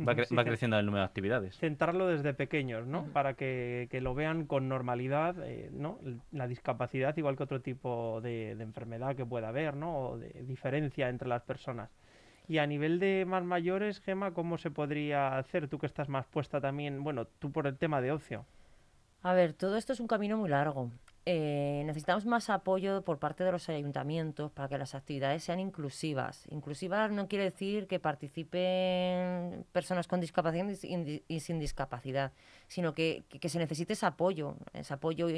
va, 0.00 0.14
cre- 0.14 0.26
Sí, 0.26 0.34
va 0.36 0.44
que- 0.44 0.50
creciendo 0.50 0.78
el 0.78 0.86
número 0.86 1.02
de 1.02 1.06
actividades. 1.06 1.56
centrarlo 1.58 2.06
desde 2.06 2.32
pequeños, 2.34 2.86
¿no? 2.86 3.04
Para 3.12 3.34
que, 3.34 3.88
que 3.90 4.00
lo 4.00 4.14
vean 4.14 4.46
con 4.46 4.68
normalidad, 4.68 5.36
eh, 5.44 5.68
¿no? 5.72 5.98
La 6.30 6.46
discapacidad, 6.48 7.16
igual 7.16 7.36
que 7.36 7.42
otro 7.42 7.60
tipo 7.60 8.20
de, 8.22 8.54
de 8.56 8.62
enfermedad 8.64 9.16
que 9.16 9.26
pueda 9.26 9.48
haber, 9.48 9.74
¿no? 9.76 10.10
O 10.10 10.18
de 10.18 10.30
diferencia 10.44 11.08
entre 11.08 11.28
las 11.28 11.42
personas. 11.42 11.90
Y 12.52 12.58
a 12.58 12.66
nivel 12.66 12.98
de 12.98 13.24
más 13.26 13.42
mayores, 13.42 13.98
Gema, 14.00 14.34
¿cómo 14.34 14.58
se 14.58 14.70
podría 14.70 15.38
hacer? 15.38 15.68
Tú 15.68 15.78
que 15.78 15.86
estás 15.86 16.10
más 16.10 16.26
puesta 16.26 16.60
también, 16.60 17.02
bueno, 17.02 17.24
tú 17.24 17.50
por 17.50 17.66
el 17.66 17.78
tema 17.78 18.02
de 18.02 18.12
ocio. 18.12 18.44
A 19.22 19.32
ver, 19.32 19.54
todo 19.54 19.78
esto 19.78 19.94
es 19.94 20.00
un 20.00 20.06
camino 20.06 20.36
muy 20.36 20.50
largo. 20.50 20.90
Eh, 21.24 21.82
necesitamos 21.86 22.26
más 22.26 22.50
apoyo 22.50 23.00
por 23.04 23.18
parte 23.18 23.42
de 23.42 23.52
los 23.52 23.70
ayuntamientos 23.70 24.50
para 24.52 24.68
que 24.68 24.76
las 24.76 24.94
actividades 24.94 25.42
sean 25.44 25.60
inclusivas. 25.60 26.44
Inclusivas 26.50 27.10
no 27.10 27.26
quiere 27.26 27.44
decir 27.44 27.86
que 27.86 27.98
participen 27.98 29.64
personas 29.72 30.06
con 30.06 30.20
discapacidad 30.20 30.66
y 31.28 31.40
sin 31.40 31.58
discapacidad, 31.58 32.32
sino 32.68 32.92
que, 32.92 33.22
que- 33.30 33.48
se 33.48 33.58
necesite 33.60 33.94
ese 33.94 34.04
apoyo, 34.04 34.56
ese 34.74 34.92
apoyo 34.92 35.28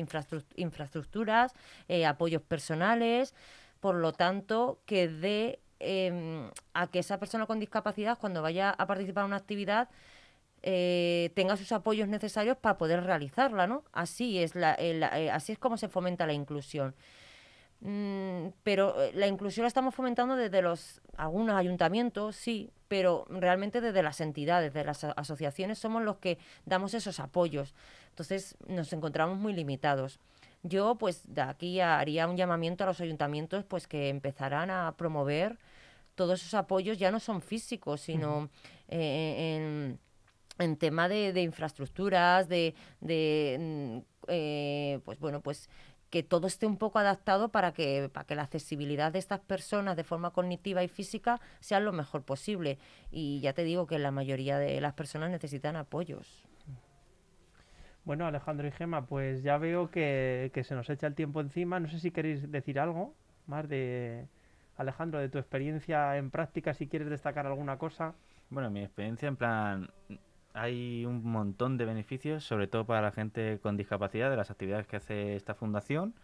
infraestructuras, 0.57 1.53
eh, 1.87 2.07
apoyos 2.07 2.43
personales, 2.43 3.37
por 3.79 3.95
lo 3.95 4.13
tanto, 4.13 4.81
que 4.85 5.07
dé 5.07 5.61
em, 5.85 6.51
a 6.73 6.87
que 6.89 6.99
esa 7.01 7.19
persona 7.19 7.47
con 7.47 7.61
discapacidad, 7.61 8.19
cuando 8.19 8.43
vaya 8.43 8.71
a 8.71 8.87
participar 8.87 9.23
en 9.23 9.27
una 9.29 9.37
actividad, 9.37 9.89
eh, 10.63 11.31
tenga 11.35 11.57
sus 11.57 11.73
apoyos 11.73 12.09
necesarios 12.09 12.57
para 12.57 12.79
poder 12.79 13.05
realizarla, 13.05 13.67
¿no? 13.67 13.85
Así 13.93 14.39
es, 14.39 14.55
la, 14.55 14.75
eh, 14.79 15.31
así 15.31 15.53
es 15.53 15.59
como 15.59 15.77
se 15.77 15.89
fomenta 15.89 16.27
la 16.27 16.33
inclusión. 16.33 16.95
Mm, 17.81 18.49
pero 18.63 19.03
eh, 19.03 19.13
la 19.15 19.27
inclusión 19.27 19.65
la 19.65 19.69
estamos 19.69 19.95
fomentando 19.95 20.37
desde 20.37 20.63
los 20.63 21.03
algunos 21.19 21.55
ayuntamientos, 21.57 22.35
sí, 22.35 22.71
pero 22.89 23.27
realmente 23.29 23.83
desde 23.83 24.03
las 24.03 24.23
entidades, 24.23 24.73
de 24.73 24.85
las 24.85 25.05
asociaciones 25.05 25.79
somos 25.79 26.03
los 26.03 26.17
que 26.17 26.39
damos 26.65 26.95
esos 26.95 27.21
apoyos. 27.21 27.75
Entonces 28.09 28.57
nos 28.67 28.91
encontramos 28.95 29.37
muy 29.39 29.53
limitados. 29.53 30.19
Yo, 30.67 30.97
pues, 30.97 31.23
de 31.27 31.43
aquí 31.43 31.81
haría 31.81 32.27
un 32.27 32.39
llamamiento 32.39 32.85
a 32.85 32.87
los 32.87 33.01
ayuntamientos, 33.01 33.65
pues, 33.65 33.87
que 33.87 34.09
empezarán 34.09 34.71
a 34.71 34.95
promover 34.97 35.59
todos 36.15 36.41
esos 36.41 36.55
apoyos, 36.55 36.99
ya 36.99 37.11
no 37.11 37.21
son 37.21 37.43
físicos, 37.43 38.01
sino 38.01 38.49
eh, 38.89 39.57
en, 39.57 39.99
en 40.59 40.77
tema 40.77 41.09
de, 41.09 41.35
de 41.35 41.43
infraestructuras, 41.43 42.49
de, 42.49 42.75
de, 43.01 43.57
mm, 43.61 43.99
eh, 44.29 45.01
pues 45.05 45.19
bueno, 45.19 45.43
pues 45.43 45.69
que 46.09 46.23
todo 46.23 46.47
esté 46.47 46.67
un 46.67 46.79
poco 46.79 46.99
adaptado 46.99 47.51
para 47.51 47.73
que, 47.73 48.09
para 48.11 48.25
que 48.25 48.37
la 48.37 48.45
accesibilidad 48.45 49.13
de 49.13 49.19
estas 49.19 49.41
personas 49.41 49.97
de 49.97 50.05
forma 50.05 50.31
cognitiva 50.31 50.83
y 50.83 50.89
física 50.89 51.41
sea 51.61 51.81
lo 51.81 51.93
mejor 51.93 52.23
posible. 52.23 52.79
Y 53.11 53.41
ya 53.41 53.53
te 53.53 53.65
digo 53.65 53.87
que 53.87 53.99
la 53.99 54.13
mayoría 54.13 54.59
de 54.59 54.81
las 54.81 54.95
personas 54.95 55.31
necesitan 55.31 55.77
apoyos. 55.77 56.45
Bueno, 58.05 58.27
Alejandro 58.27 58.69
y 58.69 58.71
Gema, 58.71 59.07
pues 59.07 59.43
ya 59.43 59.57
veo 59.57 59.91
que, 59.91 60.51
se 60.63 60.75
nos 60.75 60.91
echa 60.91 61.07
el 61.07 61.15
tiempo 61.15 61.41
encima. 61.41 61.81
No 61.81 61.89
sé 61.89 61.99
si 62.01 62.11
queréis 62.11 62.51
decir 62.51 62.79
algo 62.79 63.15
más 63.47 63.67
de 63.69 64.29
Alejandro, 64.77 65.21
de 65.21 65.31
tu 65.31 65.39
experiencia 65.39 66.17
en 66.19 66.31
práctica, 66.31 66.75
si 66.75 66.87
quieres 66.87 67.09
destacar 67.09 67.47
alguna 67.47 67.79
cosa. 67.79 68.15
Bueno, 68.51 68.71
mi 68.71 68.83
experiencia, 68.83 69.27
en 69.27 69.37
plan, 69.37 69.91
hay 70.53 71.07
un 71.07 71.25
montón 71.25 71.79
de 71.79 71.87
beneficios, 71.87 72.45
sobre 72.45 72.67
todo 72.67 72.85
para 72.85 73.01
la 73.01 73.11
gente 73.11 73.59
con 73.61 73.79
discapacidad, 73.79 74.29
de 74.29 74.37
las 74.37 74.51
actividades 74.51 74.87
que 74.87 74.97
hace 74.97 75.35
esta 75.35 75.55
fundación. 75.55 76.15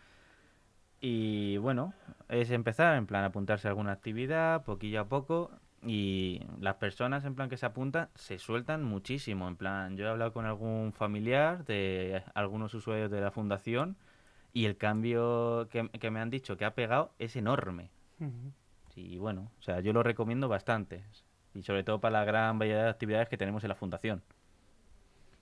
Y 1.00 1.56
bueno, 1.56 1.94
es 2.28 2.50
empezar, 2.50 2.96
en 2.96 3.06
plan, 3.06 3.24
apuntarse 3.24 3.68
a 3.68 3.70
alguna 3.70 3.92
actividad, 3.92 4.64
poquillo 4.64 5.00
a 5.00 5.08
poco. 5.08 5.50
Y 5.82 6.42
las 6.60 6.76
personas, 6.76 7.24
en 7.24 7.34
plan, 7.34 7.48
que 7.48 7.56
se 7.56 7.66
apuntan, 7.66 8.10
se 8.14 8.38
sueltan 8.38 8.84
muchísimo. 8.84 9.48
En 9.48 9.56
plan, 9.56 9.96
yo 9.96 10.06
he 10.06 10.08
hablado 10.08 10.32
con 10.32 10.44
algún 10.44 10.92
familiar 10.92 11.64
de 11.64 12.22
algunos 12.34 12.74
usuarios 12.74 13.10
de 13.10 13.20
la 13.20 13.30
fundación 13.30 13.96
y 14.52 14.66
el 14.66 14.76
cambio 14.76 15.68
que, 15.70 15.88
que 15.88 16.10
me 16.10 16.20
han 16.20 16.30
dicho 16.30 16.56
que 16.56 16.64
ha 16.64 16.74
pegado 16.74 17.12
es 17.18 17.36
enorme. 17.36 17.90
Y 18.94 19.18
bueno, 19.18 19.50
o 19.58 19.62
sea, 19.62 19.80
yo 19.80 19.92
lo 19.92 20.02
recomiendo 20.02 20.48
bastante. 20.48 21.02
Y 21.54 21.62
sobre 21.62 21.82
todo 21.82 22.00
para 22.00 22.20
la 22.20 22.24
gran 22.24 22.58
variedad 22.58 22.84
de 22.84 22.90
actividades 22.90 23.28
que 23.28 23.38
tenemos 23.38 23.64
en 23.64 23.68
la 23.68 23.74
fundación. 23.74 24.22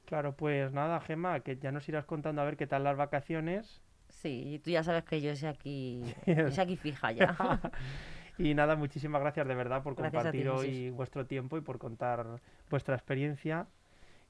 Claro, 0.04 0.34
pues 0.36 0.72
nada, 0.72 1.00
Gema, 1.00 1.40
que 1.40 1.58
ya 1.58 1.72
nos 1.72 1.88
irás 1.88 2.06
contando 2.06 2.40
a 2.40 2.44
ver 2.44 2.56
qué 2.56 2.66
tal 2.66 2.84
las 2.84 2.96
vacaciones. 2.96 3.82
Sí, 4.08 4.42
y 4.46 4.58
tú 4.58 4.70
ya 4.70 4.82
sabes 4.82 5.04
que 5.04 5.20
yo 5.20 5.34
soy 5.36 5.48
aquí, 5.48 6.02
yo 6.26 6.50
soy 6.50 6.64
aquí 6.64 6.76
fija 6.76 7.12
ya. 7.12 7.36
Y 8.38 8.54
nada, 8.54 8.76
muchísimas 8.76 9.20
gracias 9.20 9.46
de 9.48 9.54
verdad 9.54 9.82
por 9.82 9.96
Gracias 9.96 10.26
a 10.26 10.30
ti, 10.30 10.38
compartir 10.44 10.66
Jesús. 10.68 10.84
hoy 10.84 10.90
vuestro 10.90 11.26
tiempo 11.26 11.58
y 11.58 11.60
por 11.60 11.78
contar 11.78 12.40
vuestra 12.70 12.94
experiencia. 12.94 13.66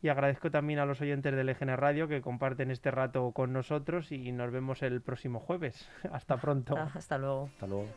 Y 0.00 0.08
agradezco 0.08 0.50
también 0.50 0.78
a 0.78 0.86
los 0.86 1.00
oyentes 1.00 1.34
del 1.34 1.48
EGN 1.48 1.76
Radio 1.76 2.06
que 2.08 2.22
comparten 2.22 2.70
este 2.70 2.90
rato 2.90 3.32
con 3.32 3.52
nosotros 3.52 4.12
y 4.12 4.30
nos 4.32 4.52
vemos 4.52 4.82
el 4.82 5.02
próximo 5.02 5.40
jueves. 5.40 5.88
Hasta 6.12 6.36
pronto. 6.36 6.76
Hasta 6.76 7.18
luego. 7.18 7.50
Hasta 7.54 7.66
luego. 7.66 7.88